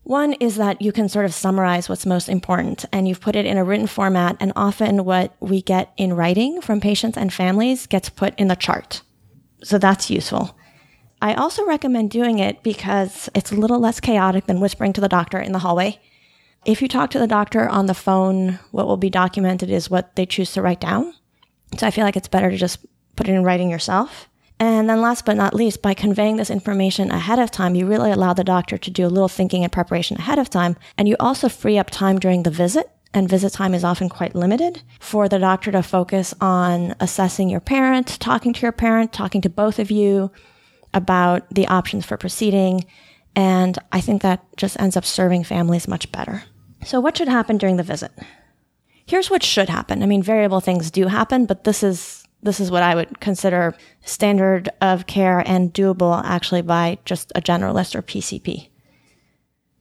One 0.04 0.34
is 0.34 0.56
that 0.56 0.82
you 0.82 0.92
can 0.92 1.10
sort 1.10 1.26
of 1.26 1.34
summarize 1.34 1.88
what's 1.88 2.06
most 2.06 2.28
important 2.28 2.86
and 2.92 3.08
you've 3.08 3.22
put 3.22 3.36
it 3.36 3.46
in 3.46 3.58
a 3.58 3.64
written 3.64 3.88
format. 3.88 4.36
And 4.40 4.52
often 4.56 5.06
what 5.06 5.36
we 5.40 5.62
get 5.62 5.92
in 5.98 6.14
writing 6.14 6.62
from 6.62 6.82
patients 6.82 7.18
and 7.18 7.32
families 7.32 7.88
gets 7.88 8.10
put 8.10 8.38
in 8.40 8.48
the 8.48 8.56
chart. 8.56 9.02
So 9.64 9.78
that's 9.78 10.10
useful. 10.10 10.58
I 11.22 11.36
also 11.36 11.66
recommend 11.66 12.10
doing 12.10 12.40
it 12.40 12.64
because 12.64 13.30
it's 13.36 13.52
a 13.52 13.56
little 13.56 13.80
less 13.80 14.00
chaotic 14.00 14.48
than 14.48 14.60
whispering 14.60 14.92
to 14.94 15.02
the 15.02 15.08
doctor 15.08 15.40
in 15.40 15.52
the 15.52 15.60
hallway. 15.60 16.00
If 16.66 16.82
you 16.82 16.88
talk 16.88 17.12
to 17.12 17.20
the 17.20 17.28
doctor 17.28 17.70
on 17.70 17.86
the 17.86 17.94
phone, 17.94 18.60
what 18.72 18.88
will 18.88 18.98
be 18.98 19.10
documented 19.10 19.70
is 19.70 19.90
what 19.90 20.16
they 20.16 20.26
choose 20.26 20.52
to 20.54 20.62
write 20.62 20.82
down. 20.82 21.14
So 21.78 21.86
I 21.86 21.92
feel 21.92 22.06
like 22.06 22.18
it's 22.18 22.28
better 22.28 22.50
to 22.50 22.58
just 22.58 22.86
put 23.16 23.30
it 23.30 23.34
in 23.34 23.44
writing 23.44 23.70
yourself. 23.70 24.28
And 24.60 24.90
then 24.90 25.02
last 25.02 25.26
but 25.26 25.38
not 25.38 25.56
least, 25.56 25.82
by 25.82 25.94
conveying 25.94 26.38
this 26.38 26.52
information 26.52 27.10
ahead 27.10 27.40
of 27.40 27.50
time, 27.50 27.74
you 27.74 27.88
really 27.88 28.12
allow 28.12 28.34
the 28.34 28.44
doctor 28.44 28.78
to 28.78 28.92
do 28.92 29.06
a 29.06 29.10
little 29.10 29.28
thinking 29.28 29.64
and 29.64 29.72
preparation 29.72 30.18
ahead 30.18 30.38
of 30.38 30.50
time. 30.50 30.76
And 30.98 31.08
you 31.08 31.16
also 31.20 31.50
free 31.50 31.80
up 31.80 31.90
time 31.90 32.20
during 32.20 32.44
the 32.44 32.52
visit. 32.52 32.92
And 33.14 33.28
visit 33.28 33.54
time 33.54 33.74
is 33.74 33.84
often 33.84 34.08
quite 34.08 34.36
limited 34.36 34.84
for 35.00 35.28
the 35.28 35.40
doctor 35.40 35.72
to 35.72 35.84
focus 35.84 36.34
on 36.40 36.96
assessing 37.00 37.50
your 37.50 37.60
parent, 37.60 38.20
talking 38.22 38.54
to 38.54 38.62
your 38.62 38.72
parent, 38.72 39.12
talking 39.12 39.42
to 39.42 39.50
both 39.50 39.80
of 39.80 39.92
you 39.92 40.32
about 40.94 41.50
the 41.54 41.68
options 41.68 42.06
for 42.06 42.18
proceeding. 42.18 42.86
And 43.36 43.78
I 43.92 44.02
think 44.02 44.22
that 44.22 44.46
just 44.58 44.80
ends 44.80 44.98
up 44.98 45.06
serving 45.06 45.44
families 45.44 45.88
much 45.88 46.12
better. 46.12 46.44
So 46.84 47.00
what 47.00 47.18
should 47.18 47.30
happen 47.30 47.58
during 47.58 47.78
the 47.78 47.84
visit? 47.84 48.12
Here's 49.06 49.30
what 49.30 49.44
should 49.44 49.70
happen. 49.70 50.04
I 50.04 50.06
mean, 50.06 50.24
variable 50.24 50.60
things 50.60 50.92
do 50.92 51.08
happen, 51.08 51.46
but 51.46 51.64
this 51.64 51.84
is 51.84 52.26
this 52.44 52.60
is 52.60 52.72
what 52.72 52.82
I 52.82 52.96
would 52.96 53.20
consider 53.20 53.76
standard 54.04 54.70
of 54.82 55.06
care 55.06 55.44
and 55.46 55.72
doable 55.72 56.22
actually 56.26 56.64
by 56.64 56.98
just 57.06 57.32
a 57.36 57.42
generalist 57.42 57.94
or 57.94 58.02
PCP. 58.02 58.70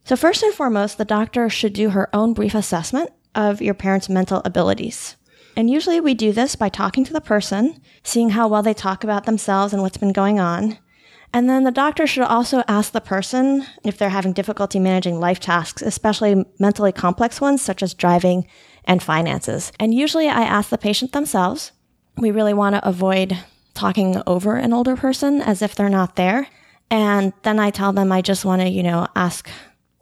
So 0.04 0.16
first 0.16 0.42
and 0.42 0.52
foremost, 0.52 0.98
the 0.98 1.04
doctor 1.04 1.48
should 1.48 1.72
do 1.72 1.90
her 1.90 2.14
own 2.14 2.34
brief 2.34 2.54
assessment 2.54 3.10
of 3.34 3.62
your 3.62 3.74
parent's 3.74 4.08
mental 4.08 4.42
abilities. 4.44 5.16
And 5.56 5.70
usually 5.70 6.00
we 6.00 6.14
do 6.14 6.32
this 6.32 6.56
by 6.56 6.68
talking 6.68 7.04
to 7.04 7.12
the 7.12 7.20
person, 7.20 7.80
seeing 8.02 8.30
how 8.30 8.48
well 8.48 8.62
they 8.62 8.74
talk 8.74 9.04
about 9.04 9.24
themselves 9.24 9.72
and 9.72 9.82
what's 9.82 9.96
been 9.96 10.12
going 10.12 10.38
on. 10.38 10.78
And 11.32 11.48
then 11.48 11.64
the 11.64 11.70
doctor 11.70 12.06
should 12.06 12.24
also 12.24 12.64
ask 12.66 12.92
the 12.92 13.00
person 13.00 13.64
if 13.84 13.96
they're 13.96 14.08
having 14.10 14.32
difficulty 14.32 14.78
managing 14.78 15.20
life 15.20 15.38
tasks, 15.38 15.80
especially 15.80 16.44
mentally 16.58 16.92
complex 16.92 17.40
ones 17.40 17.62
such 17.62 17.82
as 17.82 17.94
driving 17.94 18.46
and 18.84 19.02
finances. 19.02 19.72
And 19.78 19.94
usually 19.94 20.28
I 20.28 20.42
ask 20.42 20.70
the 20.70 20.78
patient 20.78 21.12
themselves 21.12 21.72
we 22.16 22.30
really 22.30 22.54
want 22.54 22.74
to 22.74 22.86
avoid 22.86 23.38
talking 23.74 24.20
over 24.26 24.56
an 24.56 24.72
older 24.72 24.96
person 24.96 25.40
as 25.40 25.62
if 25.62 25.74
they're 25.74 25.88
not 25.88 26.16
there. 26.16 26.48
And 26.90 27.32
then 27.42 27.58
I 27.58 27.70
tell 27.70 27.92
them 27.92 28.12
I 28.12 28.20
just 28.20 28.44
want 28.44 28.62
to, 28.62 28.68
you 28.68 28.82
know, 28.82 29.06
ask 29.14 29.48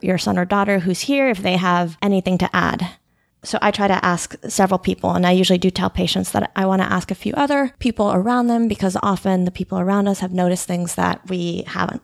your 0.01 0.17
son 0.17 0.37
or 0.37 0.45
daughter 0.45 0.79
who's 0.79 1.01
here 1.01 1.29
if 1.29 1.39
they 1.39 1.57
have 1.57 1.97
anything 2.01 2.37
to 2.39 2.55
add. 2.55 2.89
So 3.43 3.57
I 3.61 3.71
try 3.71 3.87
to 3.87 4.05
ask 4.05 4.35
several 4.49 4.79
people, 4.79 5.11
and 5.11 5.25
I 5.25 5.31
usually 5.31 5.57
do 5.57 5.71
tell 5.71 5.89
patients 5.89 6.31
that 6.31 6.51
I 6.55 6.65
want 6.65 6.81
to 6.81 6.91
ask 6.91 7.09
a 7.09 7.15
few 7.15 7.33
other 7.35 7.73
people 7.79 8.11
around 8.11 8.47
them 8.47 8.67
because 8.67 8.97
often 9.01 9.45
the 9.45 9.51
people 9.51 9.79
around 9.79 10.07
us 10.07 10.19
have 10.19 10.33
noticed 10.33 10.67
things 10.67 10.95
that 10.95 11.27
we 11.29 11.63
haven't. 11.67 12.01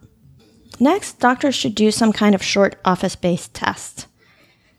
Next, 0.79 1.19
doctors 1.19 1.55
should 1.55 1.75
do 1.75 1.91
some 1.91 2.13
kind 2.13 2.35
of 2.35 2.43
short 2.43 2.79
office 2.85 3.15
based 3.15 3.53
test. 3.53 4.07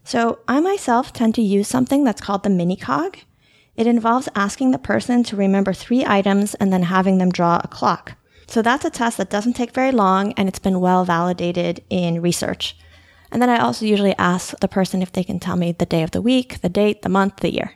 So 0.05 0.39
I 0.47 0.61
myself 0.61 1.13
tend 1.13 1.35
to 1.35 1.43
use 1.43 1.69
something 1.69 2.05
that's 2.05 2.21
called 2.21 2.43
the 2.43 2.51
mini 2.51 2.77
cog. 2.77 3.19
It 3.77 3.87
involves 3.87 4.29
asking 4.35 4.71
the 4.71 4.79
person 4.79 5.23
to 5.25 5.37
remember 5.37 5.73
three 5.73 6.05
items 6.07 6.55
and 6.55 6.73
then 6.73 6.85
having 6.85 7.19
them 7.19 7.31
draw 7.31 7.61
a 7.63 7.69
clock. 7.69 8.15
So 8.47 8.63
that's 8.63 8.85
a 8.85 8.91
test 8.91 9.19
that 9.19 9.31
doesn't 9.31 9.55
take 9.55 9.73
very 9.73 9.91
long 9.91 10.33
and 10.35 10.49
it's 10.49 10.59
been 10.59 10.81
well 10.81 11.05
validated 11.05 11.83
in 11.91 12.23
research. 12.23 12.77
And 13.31 13.43
then 13.43 13.51
I 13.51 13.59
also 13.59 13.85
usually 13.85 14.17
ask 14.19 14.59
the 14.61 14.69
person 14.69 15.03
if 15.03 15.13
they 15.13 15.25
can 15.25 15.41
tell 15.41 15.57
me 15.57 15.73
the 15.73 15.87
day 15.87 16.03
of 16.03 16.13
the 16.13 16.23
week, 16.23 16.61
the 16.61 16.69
date, 16.69 17.03
the 17.03 17.09
month, 17.09 17.37
the 17.37 17.53
year, 17.53 17.73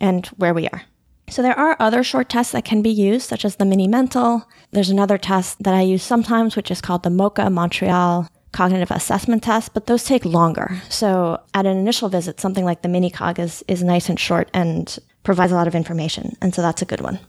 and 0.00 0.26
where 0.28 0.54
we 0.54 0.68
are. 0.68 0.82
So 1.28 1.42
there 1.42 1.58
are 1.58 1.76
other 1.78 2.02
short 2.02 2.28
tests 2.28 2.52
that 2.52 2.64
can 2.64 2.82
be 2.82 2.90
used, 2.90 3.28
such 3.28 3.44
as 3.44 3.56
the 3.56 3.64
mini 3.64 3.86
mental. 3.86 4.48
There's 4.72 4.90
another 4.90 5.16
test 5.16 5.62
that 5.62 5.74
I 5.74 5.82
use 5.82 6.02
sometimes, 6.02 6.56
which 6.56 6.70
is 6.70 6.80
called 6.80 7.04
the 7.04 7.10
MoCA 7.10 7.50
Montreal 7.50 8.28
cognitive 8.52 8.90
assessment 8.90 9.44
test, 9.44 9.72
but 9.72 9.86
those 9.86 10.02
take 10.02 10.24
longer. 10.24 10.82
So 10.88 11.40
at 11.54 11.66
an 11.66 11.76
initial 11.76 12.08
visit, 12.08 12.40
something 12.40 12.64
like 12.64 12.82
the 12.82 12.88
mini 12.88 13.10
cog 13.10 13.38
is, 13.38 13.64
is 13.68 13.82
nice 13.82 14.08
and 14.08 14.18
short 14.18 14.50
and 14.52 14.98
provides 15.22 15.52
a 15.52 15.54
lot 15.54 15.68
of 15.68 15.76
information. 15.76 16.36
And 16.42 16.52
so 16.52 16.62
that's 16.62 16.82
a 16.82 16.86
good 16.86 17.00
one. 17.00 17.20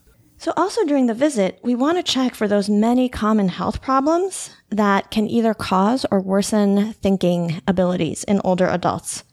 So 0.41 0.51
also 0.57 0.83
during 0.85 1.05
the 1.05 1.13
visit, 1.13 1.59
we 1.61 1.75
want 1.75 1.99
to 1.99 2.03
check 2.03 2.33
for 2.33 2.47
those 2.47 2.67
many 2.67 3.07
common 3.09 3.47
health 3.47 3.79
problems 3.79 4.49
that 4.71 5.11
can 5.11 5.29
either 5.29 5.53
cause 5.53 6.03
or 6.09 6.19
worsen 6.19 6.93
thinking 6.93 7.61
abilities 7.67 8.23
in 8.23 8.41
older 8.43 8.67
adults. 8.67 9.23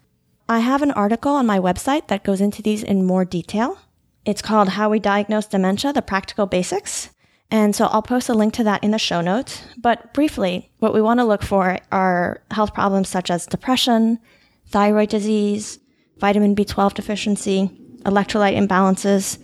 I 0.51 0.59
have 0.59 0.83
an 0.83 0.91
article 0.91 1.33
on 1.33 1.47
my 1.47 1.59
website 1.59 2.09
that 2.09 2.25
goes 2.25 2.43
into 2.43 2.61
these 2.61 2.83
in 2.83 3.07
more 3.07 3.25
detail. 3.25 3.79
It's 4.27 4.43
called 4.43 4.69
How 4.69 4.91
We 4.91 4.99
Diagnose 4.99 5.47
Dementia, 5.47 5.95
the 5.95 6.03
Practical 6.03 6.45
Basics. 6.45 7.09
And 7.51 7.75
so 7.75 7.87
I'll 7.87 8.03
post 8.03 8.29
a 8.29 8.35
link 8.35 8.53
to 8.55 8.65
that 8.65 8.85
in 8.85 8.91
the 8.91 8.99
show 8.99 9.23
notes. 9.23 9.63
But 9.79 10.13
briefly, 10.13 10.71
what 10.79 10.93
we 10.93 11.01
want 11.01 11.21
to 11.21 11.25
look 11.25 11.43
for 11.43 11.79
are 11.91 12.43
health 12.51 12.75
problems 12.75 13.09
such 13.09 13.31
as 13.31 13.47
depression, 13.47 14.19
thyroid 14.67 15.09
disease, 15.09 15.79
vitamin 16.19 16.55
B12 16.55 16.93
deficiency, 16.93 17.71
electrolyte 18.05 18.59
imbalances, 18.59 19.39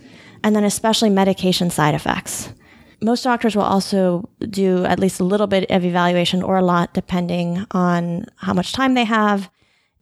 and 0.45 0.55
then 0.55 0.63
especially 0.63 1.09
medication 1.09 1.71
side 1.71 1.95
effects. 1.95 2.53
Most 3.01 3.23
doctors 3.23 3.55
will 3.55 3.63
also 3.63 4.29
do 4.39 4.85
at 4.85 4.99
least 4.99 5.19
a 5.19 5.23
little 5.23 5.47
bit 5.47 5.69
of 5.71 5.83
evaluation 5.83 6.43
or 6.43 6.55
a 6.57 6.63
lot 6.63 6.93
depending 6.93 7.65
on 7.71 8.27
how 8.37 8.53
much 8.53 8.71
time 8.71 8.93
they 8.93 9.05
have 9.05 9.49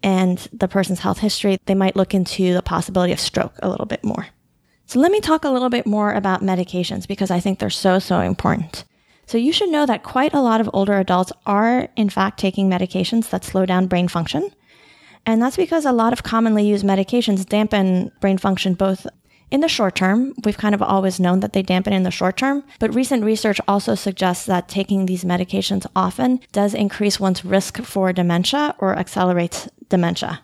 and 0.03 0.37
the 0.51 0.67
person's 0.67 0.99
health 0.99 1.19
history. 1.19 1.57
They 1.65 1.75
might 1.75 1.95
look 1.95 2.13
into 2.13 2.53
the 2.53 2.61
possibility 2.61 3.13
of 3.13 3.21
stroke 3.21 3.53
a 3.63 3.69
little 3.69 3.85
bit 3.85 4.03
more. 4.03 4.27
So 4.85 4.99
let 4.99 5.13
me 5.13 5.21
talk 5.21 5.45
a 5.45 5.49
little 5.49 5.69
bit 5.69 5.85
more 5.85 6.13
about 6.13 6.41
medications 6.41 7.07
because 7.07 7.31
I 7.31 7.39
think 7.39 7.59
they're 7.59 7.69
so, 7.69 7.97
so 7.99 8.19
important. 8.19 8.83
So 9.25 9.37
you 9.37 9.53
should 9.53 9.69
know 9.69 9.85
that 9.85 10.03
quite 10.03 10.33
a 10.33 10.41
lot 10.41 10.59
of 10.59 10.69
older 10.73 10.99
adults 10.99 11.31
are 11.45 11.87
in 11.95 12.09
fact 12.09 12.37
taking 12.37 12.69
medications 12.69 13.29
that 13.29 13.45
slow 13.45 13.65
down 13.65 13.87
brain 13.87 14.09
function. 14.09 14.51
And 15.25 15.41
that's 15.41 15.55
because 15.55 15.85
a 15.85 15.93
lot 15.93 16.11
of 16.11 16.23
commonly 16.23 16.67
used 16.67 16.85
medications 16.85 17.47
dampen 17.47 18.11
brain 18.19 18.37
function 18.37 18.73
both 18.73 19.07
in 19.53 19.61
the 19.61 19.69
short 19.69 19.93
term. 19.93 20.33
We've 20.43 20.57
kind 20.57 20.73
of 20.73 20.81
always 20.81 21.19
known 21.19 21.39
that 21.41 21.53
they 21.53 21.61
dampen 21.61 21.93
in 21.93 22.01
the 22.01 22.11
short 22.11 22.37
term, 22.37 22.63
but 22.79 22.93
recent 22.95 23.23
research 23.23 23.61
also 23.67 23.93
suggests 23.93 24.47
that 24.47 24.67
taking 24.67 25.05
these 25.05 25.23
medications 25.23 25.85
often 25.95 26.39
does 26.51 26.73
increase 26.73 27.19
one's 27.19 27.45
risk 27.45 27.81
for 27.83 28.11
dementia 28.11 28.75
or 28.79 28.97
accelerates 28.97 29.69
dementia. 29.89 30.41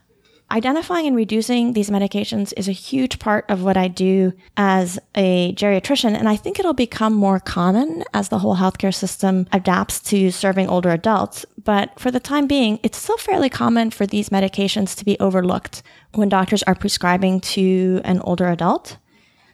Identifying 0.51 1.05
and 1.05 1.15
reducing 1.15 1.73
these 1.73 1.91
medications 1.91 2.53
is 2.57 2.67
a 2.67 2.71
huge 2.71 3.19
part 3.19 3.45
of 3.49 3.61
what 3.63 3.77
I 3.77 3.87
do 3.87 4.33
as 4.57 4.97
a 5.13 5.53
geriatrician, 5.53 6.17
and 6.17 6.27
I 6.27 6.35
think 6.35 6.59
it'll 6.59 6.73
become 6.73 7.13
more 7.13 7.39
common 7.39 8.03
as 8.15 8.29
the 8.29 8.39
whole 8.39 8.55
healthcare 8.55 8.93
system 8.93 9.47
adapts 9.51 9.99
to 10.09 10.31
serving 10.31 10.67
older 10.67 10.89
adults. 10.89 11.45
But 11.63 11.99
for 11.99 12.09
the 12.09 12.19
time 12.19 12.47
being, 12.47 12.79
it's 12.83 12.97
still 12.97 13.17
fairly 13.17 13.49
common 13.49 13.91
for 13.91 14.05
these 14.05 14.29
medications 14.29 14.95
to 14.97 15.05
be 15.05 15.19
overlooked 15.19 15.83
when 16.13 16.29
doctors 16.29 16.63
are 16.63 16.75
prescribing 16.75 17.41
to 17.41 18.01
an 18.03 18.19
older 18.21 18.47
adult. 18.47 18.97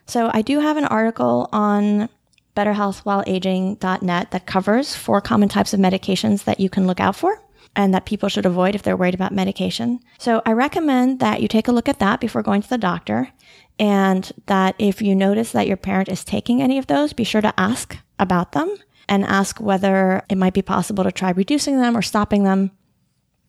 So 0.06 0.30
I 0.32 0.42
do 0.42 0.60
have 0.60 0.76
an 0.76 0.84
article 0.84 1.48
on 1.52 2.08
betterhealthwhileaging.net 2.54 4.30
that 4.30 4.46
covers 4.46 4.94
four 4.94 5.20
common 5.20 5.48
types 5.48 5.74
of 5.74 5.80
medications 5.80 6.44
that 6.44 6.60
you 6.60 6.70
can 6.70 6.86
look 6.86 7.00
out 7.00 7.16
for 7.16 7.42
and 7.74 7.92
that 7.92 8.06
people 8.06 8.28
should 8.28 8.46
avoid 8.46 8.74
if 8.74 8.82
they're 8.82 8.96
worried 8.96 9.14
about 9.14 9.32
medication. 9.32 9.98
So 10.18 10.40
I 10.46 10.52
recommend 10.52 11.18
that 11.20 11.42
you 11.42 11.48
take 11.48 11.68
a 11.68 11.72
look 11.72 11.88
at 11.88 11.98
that 11.98 12.20
before 12.20 12.42
going 12.42 12.62
to 12.62 12.68
the 12.68 12.78
doctor 12.78 13.30
and 13.78 14.30
that 14.46 14.74
if 14.78 15.02
you 15.02 15.14
notice 15.14 15.52
that 15.52 15.66
your 15.66 15.76
parent 15.76 16.08
is 16.08 16.24
taking 16.24 16.62
any 16.62 16.78
of 16.78 16.86
those, 16.86 17.12
be 17.12 17.24
sure 17.24 17.42
to 17.42 17.52
ask 17.58 17.98
about 18.18 18.52
them 18.52 18.74
and 19.08 19.24
ask 19.24 19.60
whether 19.60 20.22
it 20.28 20.38
might 20.38 20.54
be 20.54 20.62
possible 20.62 21.04
to 21.04 21.12
try 21.12 21.30
reducing 21.30 21.78
them 21.78 21.96
or 21.96 22.02
stopping 22.02 22.44
them. 22.44 22.70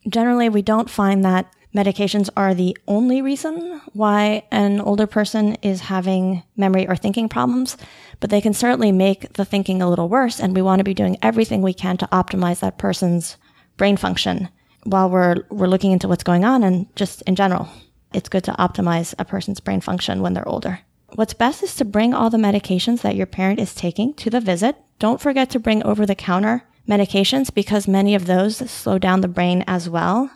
Generally, 0.07 0.49
we 0.49 0.61
don't 0.61 0.89
find 0.89 1.25
that 1.25 1.51
medications 1.75 2.29
are 2.35 2.53
the 2.53 2.77
only 2.87 3.21
reason 3.21 3.81
why 3.93 4.43
an 4.51 4.79
older 4.81 5.05
person 5.05 5.55
is 5.61 5.81
having 5.81 6.43
memory 6.55 6.87
or 6.87 6.95
thinking 6.95 7.29
problems, 7.29 7.77
but 8.19 8.29
they 8.29 8.41
can 8.41 8.53
certainly 8.53 8.91
make 8.91 9.33
the 9.33 9.45
thinking 9.45 9.81
a 9.81 9.89
little 9.89 10.09
worse. 10.09 10.39
And 10.39 10.55
we 10.55 10.61
want 10.61 10.79
to 10.79 10.83
be 10.83 10.93
doing 10.93 11.17
everything 11.21 11.61
we 11.61 11.73
can 11.73 11.97
to 11.97 12.07
optimize 12.07 12.59
that 12.61 12.77
person's 12.77 13.37
brain 13.75 13.97
function 13.97 14.49
while 14.83 15.09
we're, 15.09 15.35
we're 15.49 15.67
looking 15.67 15.91
into 15.91 16.07
what's 16.07 16.23
going 16.23 16.45
on 16.45 16.63
and 16.63 16.93
just 16.95 17.21
in 17.23 17.35
general. 17.35 17.69
It's 18.13 18.29
good 18.29 18.45
to 18.45 18.53
optimize 18.53 19.13
a 19.19 19.25
person's 19.25 19.59
brain 19.59 19.81
function 19.81 20.21
when 20.21 20.33
they're 20.33 20.47
older. 20.47 20.79
What's 21.17 21.33
best 21.33 21.63
is 21.63 21.73
to 21.77 21.83
bring 21.83 22.13
all 22.13 22.29
the 22.29 22.37
medications 22.37 23.01
that 23.01 23.15
your 23.15 23.25
parent 23.25 23.59
is 23.59 23.73
taking 23.73 24.13
to 24.13 24.29
the 24.29 24.39
visit. 24.39 24.75
Don't 24.99 25.19
forget 25.19 25.49
to 25.49 25.59
bring 25.59 25.81
over 25.81 26.05
the 26.05 26.13
counter 26.13 26.61
medications 26.87 27.51
because 27.51 27.87
many 27.87 28.13
of 28.13 28.27
those 28.27 28.57
slow 28.69 28.99
down 28.99 29.21
the 29.21 29.27
brain 29.27 29.63
as 29.65 29.89
well. 29.89 30.29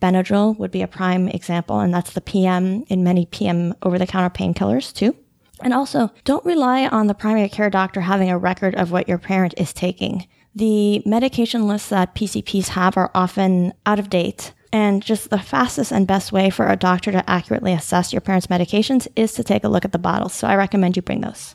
Benadryl 0.00 0.56
would 0.56 0.70
be 0.70 0.80
a 0.80 0.86
prime 0.86 1.26
example, 1.26 1.80
and 1.80 1.92
that's 1.92 2.12
the 2.12 2.20
PM 2.20 2.84
in 2.86 3.02
many 3.02 3.26
PM 3.26 3.74
over 3.82 3.98
the 3.98 4.06
counter 4.06 4.30
painkillers 4.30 4.94
too. 4.94 5.16
And 5.60 5.74
also, 5.74 6.12
don't 6.22 6.44
rely 6.44 6.86
on 6.86 7.08
the 7.08 7.14
primary 7.14 7.48
care 7.48 7.68
doctor 7.68 8.02
having 8.02 8.30
a 8.30 8.38
record 8.38 8.76
of 8.76 8.92
what 8.92 9.08
your 9.08 9.18
parent 9.18 9.54
is 9.56 9.72
taking. 9.72 10.28
The 10.54 11.02
medication 11.04 11.66
lists 11.66 11.88
that 11.88 12.14
PCPs 12.14 12.68
have 12.68 12.96
are 12.96 13.10
often 13.12 13.72
out 13.86 13.98
of 13.98 14.08
date. 14.08 14.52
And 14.72 15.02
just 15.02 15.30
the 15.30 15.38
fastest 15.38 15.92
and 15.92 16.06
best 16.06 16.30
way 16.30 16.50
for 16.50 16.68
a 16.68 16.76
doctor 16.76 17.10
to 17.12 17.28
accurately 17.28 17.72
assess 17.72 18.12
your 18.12 18.20
parent's 18.20 18.48
medications 18.48 19.08
is 19.16 19.32
to 19.34 19.44
take 19.44 19.64
a 19.64 19.68
look 19.68 19.84
at 19.84 19.92
the 19.92 19.98
bottles. 19.98 20.34
So 20.34 20.46
I 20.46 20.56
recommend 20.56 20.96
you 20.96 21.02
bring 21.02 21.22
those. 21.22 21.54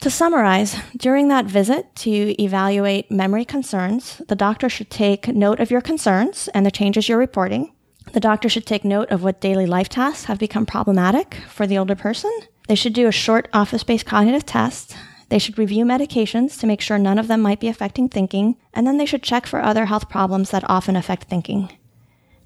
To 0.00 0.10
summarize, 0.10 0.76
during 0.96 1.28
that 1.28 1.44
visit 1.44 1.94
to 1.96 2.42
evaluate 2.42 3.10
memory 3.10 3.44
concerns, 3.44 4.22
the 4.28 4.36
doctor 4.36 4.70
should 4.70 4.90
take 4.90 5.28
note 5.28 5.60
of 5.60 5.70
your 5.70 5.82
concerns 5.82 6.48
and 6.54 6.64
the 6.64 6.70
changes 6.70 7.08
you're 7.08 7.18
reporting. 7.18 7.72
The 8.12 8.20
doctor 8.20 8.48
should 8.48 8.64
take 8.64 8.84
note 8.84 9.10
of 9.10 9.22
what 9.22 9.42
daily 9.42 9.66
life 9.66 9.90
tasks 9.90 10.24
have 10.24 10.38
become 10.38 10.64
problematic 10.64 11.34
for 11.48 11.66
the 11.66 11.76
older 11.76 11.94
person. 11.94 12.30
They 12.66 12.76
should 12.76 12.94
do 12.94 13.08
a 13.08 13.12
short 13.12 13.48
office 13.52 13.84
based 13.84 14.06
cognitive 14.06 14.46
test. 14.46 14.96
They 15.28 15.38
should 15.38 15.58
review 15.58 15.84
medications 15.84 16.58
to 16.60 16.66
make 16.66 16.80
sure 16.80 16.98
none 16.98 17.18
of 17.18 17.28
them 17.28 17.42
might 17.42 17.60
be 17.60 17.68
affecting 17.68 18.08
thinking, 18.08 18.56
and 18.72 18.86
then 18.86 18.96
they 18.96 19.06
should 19.06 19.22
check 19.22 19.46
for 19.46 19.60
other 19.60 19.84
health 19.84 20.08
problems 20.08 20.50
that 20.50 20.68
often 20.68 20.96
affect 20.96 21.24
thinking. 21.24 21.70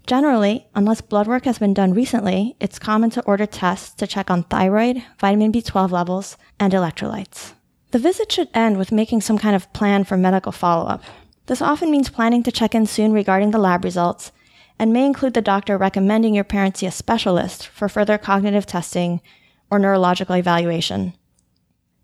Generally, 0.07 0.67
unless 0.75 1.01
blood 1.01 1.27
work 1.27 1.47
has 1.47 1.59
been 1.59 1.73
done 1.73 1.95
recently, 1.95 2.57
it's 2.61 2.79
common 2.79 3.09
to 3.11 3.23
order 3.25 3.47
tests 3.47 3.95
to 3.95 4.07
check 4.07 4.31
on 4.31 4.43
thyroid, 4.43 5.03
vitamin 5.19 5.51
B12 5.51 5.91
levels, 5.91 6.37
and 6.61 6.75
electrolytes. 6.75 7.55
The 7.91 7.99
visit 7.99 8.31
should 8.31 8.49
end 8.53 8.77
with 8.77 8.93
making 8.93 9.23
some 9.23 9.39
kind 9.39 9.57
of 9.57 9.73
plan 9.73 10.05
for 10.05 10.17
medical 10.19 10.53
follow 10.53 10.87
up. 10.87 11.03
This 11.47 11.63
often 11.63 11.91
means 11.91 12.11
planning 12.11 12.43
to 12.43 12.53
check 12.53 12.75
in 12.75 12.87
soon 12.87 13.13
regarding 13.13 13.51
the 13.51 13.59
lab 13.59 13.85
results 13.85 14.31
and 14.79 14.93
may 14.93 15.07
include 15.07 15.35
the 15.35 15.41
doctor 15.41 15.79
recommending 15.79 16.35
your 16.35 16.45
parent 16.45 16.77
see 16.77 16.87
a 16.87 16.91
specialist 16.91 17.69
for 17.69 17.89
further 17.89 18.19
cognitive 18.19 18.67
testing 18.67 19.23
or 19.71 19.79
neurological 19.79 20.37
evaluation. 20.37 21.15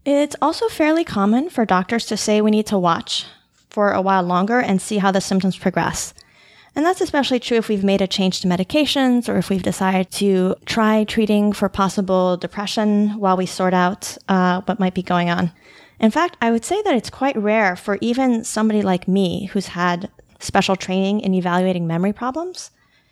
It's 0.07 0.37
also 0.41 0.69
fairly 0.69 1.05
common 1.05 1.51
for 1.51 1.67
doctors 1.67 2.07
to 2.07 2.17
say 2.17 2.41
we 2.41 2.51
need 2.51 2.67
to 2.67 2.79
watch 2.79 3.27
for 3.69 3.93
a 3.93 4.01
while 4.01 4.23
longer 4.23 4.59
and 4.59 4.81
see 4.81 4.99
how 4.99 5.11
the 5.11 5.21
symptoms 5.21 5.59
progress. 5.59 6.15
And 6.81 6.87
that's 6.87 7.03
especially 7.03 7.41
true 7.41 7.59
if 7.59 7.69
we've 7.69 7.85
made 7.85 8.01
a 8.01 8.07
change 8.07 8.41
to 8.41 8.49
medications 8.49 9.29
or 9.29 9.37
if 9.37 9.51
we've 9.51 9.63
decided 9.63 10.11
to 10.13 10.55
try 10.65 11.05
treating 11.05 11.53
for 11.53 11.69
possible 11.69 12.39
depression 12.39 13.19
while 13.21 13.37
we 13.37 13.45
sort 13.45 13.75
out 13.75 14.17
uh, 14.31 14.63
what 14.63 14.81
might 14.81 14.95
be 14.95 15.03
going 15.03 15.29
on. 15.29 15.53
In 15.99 16.11
fact, 16.11 16.39
I 16.41 16.51
would 16.51 16.65
say 16.65 16.81
that 16.81 16.95
it's 16.95 17.11
quite 17.11 17.37
rare 17.37 17.77
for 17.77 17.99
even 18.01 18.45
somebody 18.45 18.81
like 18.81 19.07
me 19.07 19.45
who's 19.53 19.67
had 19.67 20.11
special 20.39 20.75
training 20.75 21.21
in 21.21 21.35
evaluating 21.35 21.87
memory 21.87 22.15
problems. 22.15 22.71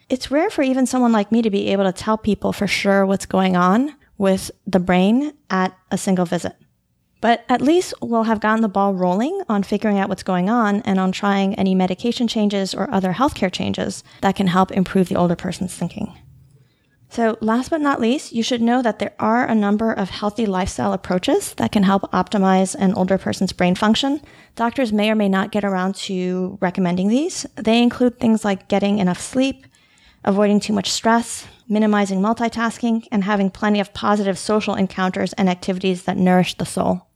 It's 0.09 0.31
rare 0.31 0.49
for 0.49 0.63
even 0.63 0.87
someone 0.87 1.13
like 1.13 1.31
me 1.31 1.43
to 1.43 1.51
be 1.51 1.69
able 1.69 1.85
to 1.85 1.93
tell 1.93 2.17
people 2.17 2.55
for 2.55 2.67
sure 2.67 3.05
what's 3.05 3.27
going 3.27 3.55
on 3.55 3.95
with 4.17 4.51
the 4.67 4.81
brain 4.81 5.35
at 5.51 5.77
a 5.91 5.99
single 5.99 6.25
visit. 6.25 6.57
But 7.21 7.45
at 7.49 7.61
least 7.61 7.95
we'll 8.01 8.25
have 8.25 8.41
gotten 8.41 8.63
the 8.63 8.69
ball 8.69 8.95
rolling 8.95 9.43
on 9.49 9.65
figuring 9.65 9.99
out 9.99 10.09
what's 10.09 10.23
going 10.23 10.49
on 10.49 10.83
and 10.83 11.01
on 11.01 11.11
trying 11.11 11.55
any 11.55 11.75
medication 11.75 12.29
changes 12.29 12.75
or 12.75 12.91
other 12.91 13.13
healthcare 13.13 13.53
changes 13.53 14.05
that 14.21 14.37
can 14.37 14.47
help 14.47 14.71
improve 14.71 15.09
the 15.09 15.17
older 15.17 15.35
person's 15.35 15.75
thinking. 15.75 16.17
So 17.11 17.39
last 17.41 17.71
but 17.71 17.81
not 17.81 18.01
least, 18.01 18.33
you 18.33 18.43
should 18.43 18.61
know 18.61 18.83
that 18.83 18.99
there 18.99 19.15
are 19.19 19.47
a 19.47 19.55
number 19.55 19.93
of 19.93 20.11
healthy 20.11 20.45
lifestyle 20.45 20.93
approaches 20.93 21.55
that 21.55 21.73
can 21.73 21.83
help 21.83 22.03
optimize 22.13 22.75
an 22.75 22.93
older 22.95 23.17
person's 23.17 23.53
brain 23.53 23.75
function. 23.75 24.21
Doctors 24.57 24.93
may 24.93 25.11
or 25.11 25.15
may 25.15 25.29
not 25.29 25.51
get 25.51 25.65
around 25.65 25.95
to 25.95 26.59
recommending 26.61 27.09
these. 27.09 27.47
They 27.57 27.83
include 27.83 28.21
things 28.21 28.45
like 28.45 28.69
getting 28.69 28.99
enough 28.99 29.21
sleep, 29.21 29.67
avoiding 30.23 30.61
too 30.61 30.75
much 30.75 30.91
stress, 30.91 31.49
minimizing 31.67 32.21
multitasking, 32.21 33.09
and 33.11 33.25
having 33.25 33.51
plenty 33.51 33.81
of 33.81 33.95
positive 33.95 34.39
social 34.39 34.75
encounters 34.75 35.33
and 35.33 35.49
activities 35.49 36.03
that 36.05 36.19
nourish 36.19 36.55
the 36.55 36.67
soul. 36.67 37.08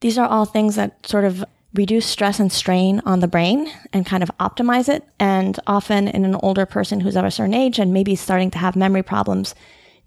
These 0.00 0.18
are 0.18 0.28
all 0.28 0.44
things 0.44 0.76
that 0.76 1.06
sort 1.06 1.24
of 1.24 1.44
reduce 1.74 2.06
stress 2.06 2.40
and 2.40 2.50
strain 2.50 3.02
on 3.04 3.20
the 3.20 3.28
brain 3.28 3.70
and 3.92 4.06
kind 4.06 4.22
of 4.22 4.30
optimize 4.38 4.88
it. 4.88 5.04
And 5.18 5.58
often 5.66 6.08
in 6.08 6.24
an 6.24 6.36
older 6.36 6.66
person 6.66 7.00
who's 7.00 7.16
of 7.16 7.24
a 7.24 7.30
certain 7.30 7.54
age 7.54 7.78
and 7.78 7.92
maybe 7.92 8.14
starting 8.16 8.50
to 8.52 8.58
have 8.58 8.76
memory 8.76 9.02
problems, 9.02 9.54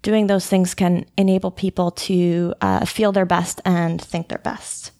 doing 0.02 0.26
those 0.26 0.46
things 0.46 0.74
can 0.74 1.06
enable 1.16 1.50
people 1.50 1.90
to 1.92 2.54
uh, 2.60 2.84
feel 2.84 3.12
their 3.12 3.26
best 3.26 3.60
and 3.64 4.00
think 4.00 4.28
their 4.28 4.38
best. 4.38 4.90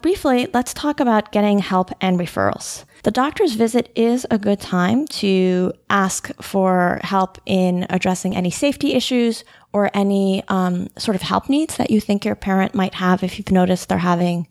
Briefly, 0.00 0.48
let's 0.52 0.74
talk 0.74 0.98
about 0.98 1.30
getting 1.30 1.60
help 1.60 1.90
and 2.00 2.18
referrals. 2.18 2.84
The 3.02 3.10
doctor's 3.10 3.54
visit 3.54 3.90
is 3.96 4.26
a 4.30 4.38
good 4.38 4.60
time 4.60 5.08
to 5.08 5.72
ask 5.90 6.30
for 6.40 7.00
help 7.02 7.38
in 7.46 7.84
addressing 7.90 8.36
any 8.36 8.50
safety 8.50 8.94
issues 8.94 9.42
or 9.72 9.90
any 9.92 10.44
um, 10.46 10.88
sort 10.96 11.16
of 11.16 11.22
help 11.22 11.48
needs 11.48 11.76
that 11.78 11.90
you 11.90 12.00
think 12.00 12.24
your 12.24 12.36
parent 12.36 12.76
might 12.76 12.94
have 12.94 13.24
if 13.24 13.38
you've 13.38 13.50
noticed 13.50 13.88
they're 13.88 13.98
having 13.98 14.46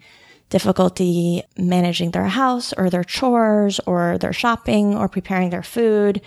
difficulty 0.50 1.44
managing 1.58 2.12
their 2.12 2.26
house 2.26 2.74
or 2.74 2.90
their 2.90 3.06
chores 3.06 3.80
or 3.86 4.18
their 4.18 4.34
shopping 4.34 4.96
or 4.98 5.08
preparing 5.08 5.50
their 5.50 5.64
food. 5.64 6.22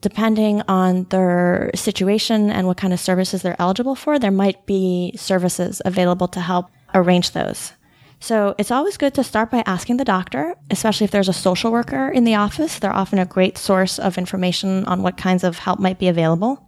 Depending 0.00 0.62
on 0.68 1.04
their 1.04 1.72
situation 1.74 2.48
and 2.48 2.68
what 2.68 2.76
kind 2.76 2.92
of 2.92 3.00
services 3.00 3.42
they're 3.42 3.60
eligible 3.60 3.96
for, 3.96 4.20
there 4.20 4.30
might 4.30 4.66
be 4.66 5.12
services 5.16 5.82
available 5.84 6.28
to 6.28 6.40
help 6.40 6.70
arrange 6.94 7.32
those. 7.32 7.72
So 8.20 8.54
it's 8.58 8.70
always 8.70 8.96
good 8.96 9.14
to 9.14 9.24
start 9.24 9.50
by 9.50 9.62
asking 9.66 9.98
the 9.98 10.04
doctor, 10.04 10.54
especially 10.70 11.04
if 11.04 11.10
there's 11.10 11.28
a 11.28 11.34
social 11.34 11.70
worker 11.70 12.08
in 12.08 12.24
the 12.24 12.34
office. 12.34 12.78
They're 12.78 12.92
often 12.92 13.18
a 13.18 13.26
great 13.26 13.58
source 13.58 13.98
of 13.98 14.18
information 14.18 14.84
on 14.86 15.02
what 15.02 15.16
kinds 15.16 15.44
of 15.44 15.58
help 15.58 15.78
might 15.78 15.98
be 15.98 16.08
available. 16.08 16.66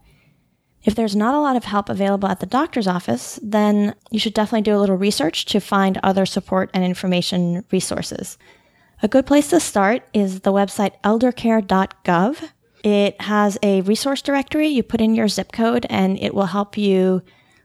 If 0.84 0.94
there's 0.94 1.16
not 1.16 1.34
a 1.34 1.40
lot 1.40 1.56
of 1.56 1.64
help 1.64 1.88
available 1.88 2.28
at 2.28 2.40
the 2.40 2.46
doctor's 2.46 2.86
office, 2.86 3.40
then 3.42 3.94
you 4.10 4.18
should 4.18 4.34
definitely 4.34 4.62
do 4.62 4.76
a 4.76 4.78
little 4.78 4.96
research 4.96 5.46
to 5.46 5.60
find 5.60 5.98
other 6.02 6.24
support 6.24 6.70
and 6.72 6.84
information 6.84 7.64
resources. 7.72 8.38
A 9.02 9.08
good 9.08 9.26
place 9.26 9.48
to 9.50 9.60
start 9.60 10.02
is 10.12 10.40
the 10.40 10.52
website 10.52 10.92
eldercare.gov. 11.02 12.50
It 12.84 13.20
has 13.20 13.58
a 13.62 13.80
resource 13.82 14.22
directory. 14.22 14.68
You 14.68 14.82
put 14.82 15.00
in 15.00 15.14
your 15.14 15.28
zip 15.28 15.52
code 15.52 15.86
and 15.90 16.18
it 16.18 16.34
will 16.34 16.46
help 16.46 16.76
you 16.76 17.22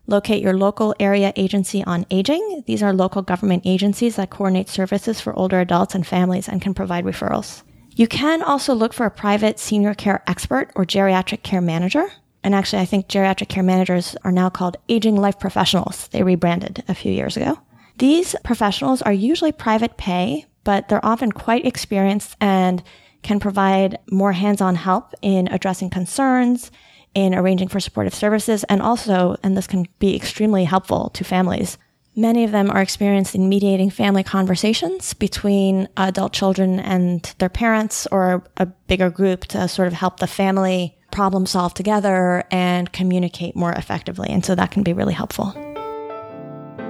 locate 0.08 0.42
your 0.42 0.54
local 0.54 0.94
area 1.00 1.34
agency 1.36 1.84
on 1.84 2.06
aging. 2.12 2.63
These 2.66 2.84
are 2.84 2.94
local 2.94 3.22
government 3.22 3.63
agencies 3.66 4.16
that 4.18 4.30
coordinate 4.30 4.70
services 4.70 5.22
for 5.22 5.38
older 5.38 5.60
adults 5.60 5.96
and 5.96 6.06
families 6.06 6.48
and 6.48 6.62
can 6.62 6.74
provide 6.74 7.06
referrals. 7.06 7.63
You 7.96 8.08
can 8.08 8.42
also 8.42 8.74
look 8.74 8.94
for 8.94 9.06
a 9.06 9.12
private 9.12 9.60
senior 9.60 9.94
care 9.94 10.24
expert 10.28 10.72
or 10.76 10.86
geriatric 10.86 11.44
care 11.44 11.62
manager. 11.62 12.08
And 12.44 12.54
actually, 12.54 12.82
I 12.82 12.86
think 12.86 13.08
geriatric 13.08 13.48
care 13.50 13.63
managers 13.63 14.18
are 14.24 14.32
now 14.32 14.50
called 14.50 14.78
aging 14.89 15.16
life 15.16 15.39
professionals. 15.39 16.08
They 16.10 16.24
rebranded 16.24 16.84
a 16.88 16.96
few 16.96 17.12
years 17.12 17.38
ago. 17.38 17.60
These 18.00 18.36
professionals 18.44 19.02
are 19.04 19.13
usually 19.13 19.52
private 19.52 19.98
pay, 19.98 20.46
but 20.63 20.89
they're 20.89 21.06
often 21.06 21.32
quite 21.32 21.66
experienced 21.66 22.36
and 22.42 22.84
can 23.22 23.39
provide 23.39 24.00
more 24.12 24.34
hands-on 24.34 24.76
help 24.76 25.13
in 25.22 25.48
addressing 25.48 25.89
concerns, 25.89 26.72
in 27.13 27.36
arranging 27.36 27.67
for 27.67 27.80
supportive 27.80 28.13
services, 28.13 28.63
and 28.65 28.82
also, 28.82 29.38
and 29.43 29.56
this 29.56 29.67
can 29.67 29.86
be 29.99 30.15
extremely 30.15 30.63
helpful 30.63 31.10
to 31.12 31.23
families, 31.23 31.78
Many 32.15 32.43
of 32.43 32.52
them 32.52 32.69
are 32.69 32.82
experienced 32.82 33.34
in 33.34 33.49
mediating 33.49 33.89
family 33.89 34.23
conversations 34.23 35.15
between 35.15 35.88
adult 35.97 36.32
children 36.32 36.80
and 36.80 37.23
their 37.39 37.49
parents 37.49 38.06
or 38.12 38.43
a 38.58 38.67
bigger 38.67 39.10
group 39.10 39.45
to 39.45 39.67
sort 39.67 39.88
of 39.88 39.95
help 39.95 40.19
the 40.19 40.28
family 40.28 40.95
problem 41.12 41.47
solve 41.47 41.73
together 41.73 42.43
and 42.52 42.91
communicate 42.91 43.56
more 43.56 43.71
effectively. 43.71 44.30
And 44.30 44.45
so 44.45 44.54
that 44.54 44.69
can 44.69 44.84
be 44.84 44.93
really 44.93 45.13
helpful. 45.13 45.56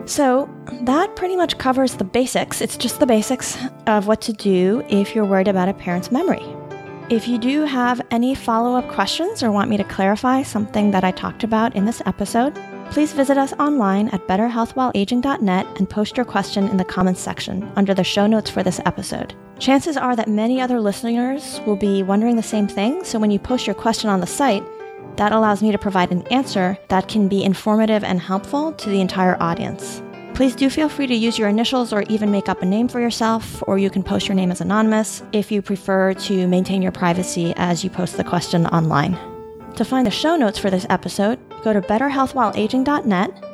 So 0.06 0.50
that 0.82 1.16
pretty 1.16 1.38
much 1.38 1.58
covers 1.58 1.96
the 1.96 2.04
basics. 2.04 2.60
It's 2.60 2.76
just 2.76 3.00
the 3.00 3.06
basics 3.06 3.58
of 3.88 4.08
what 4.08 4.20
to 4.24 4.34
do 4.34 4.84
if 4.90 5.16
you're 5.16 5.26
worried 5.26 5.48
about 5.48 5.70
a 5.70 5.74
parent's 5.74 6.12
memory. 6.12 6.44
If 7.14 7.28
you 7.28 7.38
do 7.38 7.62
have 7.62 8.02
any 8.10 8.34
follow 8.34 8.76
up 8.76 8.90
questions 8.90 9.44
or 9.44 9.52
want 9.52 9.70
me 9.70 9.78
to 9.78 9.84
clarify 9.84 10.42
something 10.42 10.90
that 10.90 11.04
I 11.04 11.12
talked 11.12 11.44
about 11.44 11.76
in 11.76 11.86
this 11.86 12.02
episode, 12.08 12.60
please 12.90 13.14
visit 13.14 13.38
us 13.38 13.54
online 13.60 14.08
at 14.10 14.28
betterhealthwhileaging.net 14.28 15.68
and 15.78 15.88
post 15.88 16.18
your 16.18 16.26
question 16.26 16.68
in 16.70 16.78
the 16.78 16.84
comments 16.84 17.22
section 17.22 17.72
under 17.76 17.94
the 17.94 18.04
show 18.04 18.26
notes 18.26 18.50
for 18.50 18.64
this 18.64 18.82
episode. 18.88 19.36
Chances 19.60 19.96
are 19.96 20.16
that 20.16 20.28
many 20.28 20.60
other 20.60 20.82
listeners 20.82 21.62
will 21.68 21.76
be 21.76 22.02
wondering 22.02 22.36
the 22.36 22.42
same 22.42 22.68
thing, 22.68 23.04
so 23.04 23.20
when 23.20 23.30
you 23.30 23.38
post 23.38 23.68
your 23.68 23.76
question 23.76 24.10
on 24.10 24.20
the 24.20 24.26
site, 24.26 24.64
that 25.18 25.34
allows 25.34 25.62
me 25.62 25.72
to 25.72 25.78
provide 25.78 26.12
an 26.12 26.26
answer 26.32 26.80
that 26.88 27.08
can 27.08 27.28
be 27.28 27.44
informative 27.44 28.04
and 28.04 28.22
helpful 28.22 28.74
to 28.74 28.90
the 28.90 29.02
entire 29.02 29.40
audience. 29.40 30.02
Please 30.34 30.56
do 30.56 30.68
feel 30.68 30.90
free 30.90 31.06
to 31.06 31.14
use 31.14 31.38
your 31.38 31.48
initials 31.48 31.94
or 31.94 32.02
even 32.04 32.32
make 32.32 32.50
up 32.50 32.64
a 32.64 32.66
name 32.66 32.88
for 32.88 33.00
yourself, 33.00 33.62
or 33.68 33.78
you 33.78 33.92
can 33.92 34.02
post 34.02 34.28
your 34.28 34.36
name 34.36 34.52
as 34.52 34.62
anonymous 34.62 35.22
if 35.32 35.52
you 35.52 35.62
prefer 35.62 36.16
to 36.16 36.48
maintain 36.48 36.82
your 36.82 36.92
privacy 36.92 37.54
as 37.56 37.84
you 37.84 37.90
post 37.92 38.18
the 38.18 38.24
question 38.24 38.66
online. 38.68 39.16
To 39.76 39.86
find 39.86 40.08
the 40.08 40.12
show 40.12 40.36
notes 40.36 40.58
for 40.58 40.72
this 40.72 40.88
episode, 40.90 41.38
go 41.64 41.72
to 41.72 41.82
betterhealthwhileaging.net, 41.82 43.46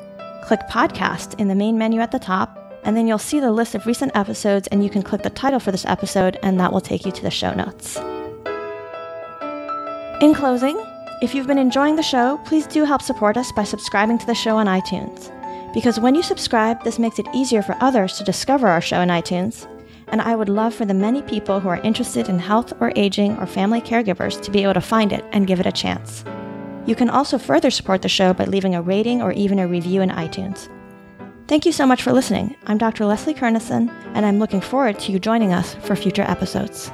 click 0.43 0.61
podcast 0.69 1.37
in 1.37 1.49
the 1.49 1.55
main 1.55 1.77
menu 1.77 1.99
at 1.99 2.11
the 2.11 2.19
top, 2.19 2.79
and 2.85 2.95
then 2.95 3.07
you'll 3.07 3.17
see 3.17 3.41
the 3.41 3.51
list 3.51 3.75
of 3.75 3.85
recent 3.85 4.15
episodes 4.15 4.67
and 4.69 4.81
you 4.81 4.89
can 4.89 5.01
click 5.01 5.21
the 5.21 5.29
title 5.29 5.59
for 5.59 5.71
this 5.71 5.85
episode 5.85 6.39
and 6.43 6.57
that 6.61 6.71
will 6.71 6.79
take 6.79 7.05
you 7.05 7.11
to 7.11 7.21
the 7.21 7.29
show 7.29 7.53
notes. 7.53 7.97
In 10.21 10.33
closing, 10.33 10.81
if 11.21 11.35
you've 11.35 11.47
been 11.47 11.57
enjoying 11.57 11.97
the 11.97 12.03
show, 12.03 12.39
please 12.45 12.65
do 12.67 12.85
help 12.85 13.01
support 13.01 13.35
us 13.35 13.51
by 13.51 13.65
subscribing 13.65 14.17
to 14.17 14.25
the 14.25 14.33
show 14.33 14.55
on 14.55 14.67
iTunes. 14.67 15.35
Because 15.73 15.99
when 15.99 16.15
you 16.15 16.23
subscribe, 16.23 16.83
this 16.83 16.99
makes 16.99 17.19
it 17.19 17.27
easier 17.33 17.61
for 17.61 17.77
others 17.79 18.17
to 18.17 18.23
discover 18.23 18.67
our 18.67 18.81
show 18.81 19.01
in 19.01 19.09
iTunes. 19.09 19.67
And 20.07 20.21
I 20.21 20.35
would 20.35 20.49
love 20.49 20.73
for 20.73 20.85
the 20.85 20.93
many 20.93 21.21
people 21.21 21.59
who 21.59 21.69
are 21.69 21.81
interested 21.81 22.29
in 22.29 22.39
health 22.39 22.73
or 22.79 22.91
aging 22.95 23.37
or 23.37 23.45
family 23.45 23.79
caregivers 23.79 24.41
to 24.41 24.51
be 24.51 24.63
able 24.63 24.73
to 24.73 24.81
find 24.81 25.13
it 25.13 25.23
and 25.31 25.45
give 25.45 25.59
it 25.59 25.67
a 25.67 25.71
chance. 25.71 26.23
You 26.87 26.95
can 26.95 27.09
also 27.09 27.37
further 27.37 27.69
support 27.69 28.01
the 28.01 28.09
show 28.09 28.33
by 28.33 28.45
leaving 28.45 28.73
a 28.73 28.81
rating 28.81 29.21
or 29.21 29.31
even 29.33 29.59
a 29.59 29.67
review 29.67 30.01
in 30.01 30.09
iTunes. 30.09 30.67
Thank 31.47 31.65
you 31.65 31.71
so 31.71 31.85
much 31.85 32.01
for 32.01 32.13
listening. 32.13 32.55
I'm 32.65 32.77
Dr. 32.77 33.05
Leslie 33.05 33.33
Kernisan, 33.33 33.89
and 34.15 34.25
I'm 34.25 34.39
looking 34.39 34.61
forward 34.61 34.99
to 34.99 35.11
you 35.11 35.19
joining 35.19 35.53
us 35.53 35.75
for 35.75 35.95
future 35.95 36.23
episodes. 36.23 36.91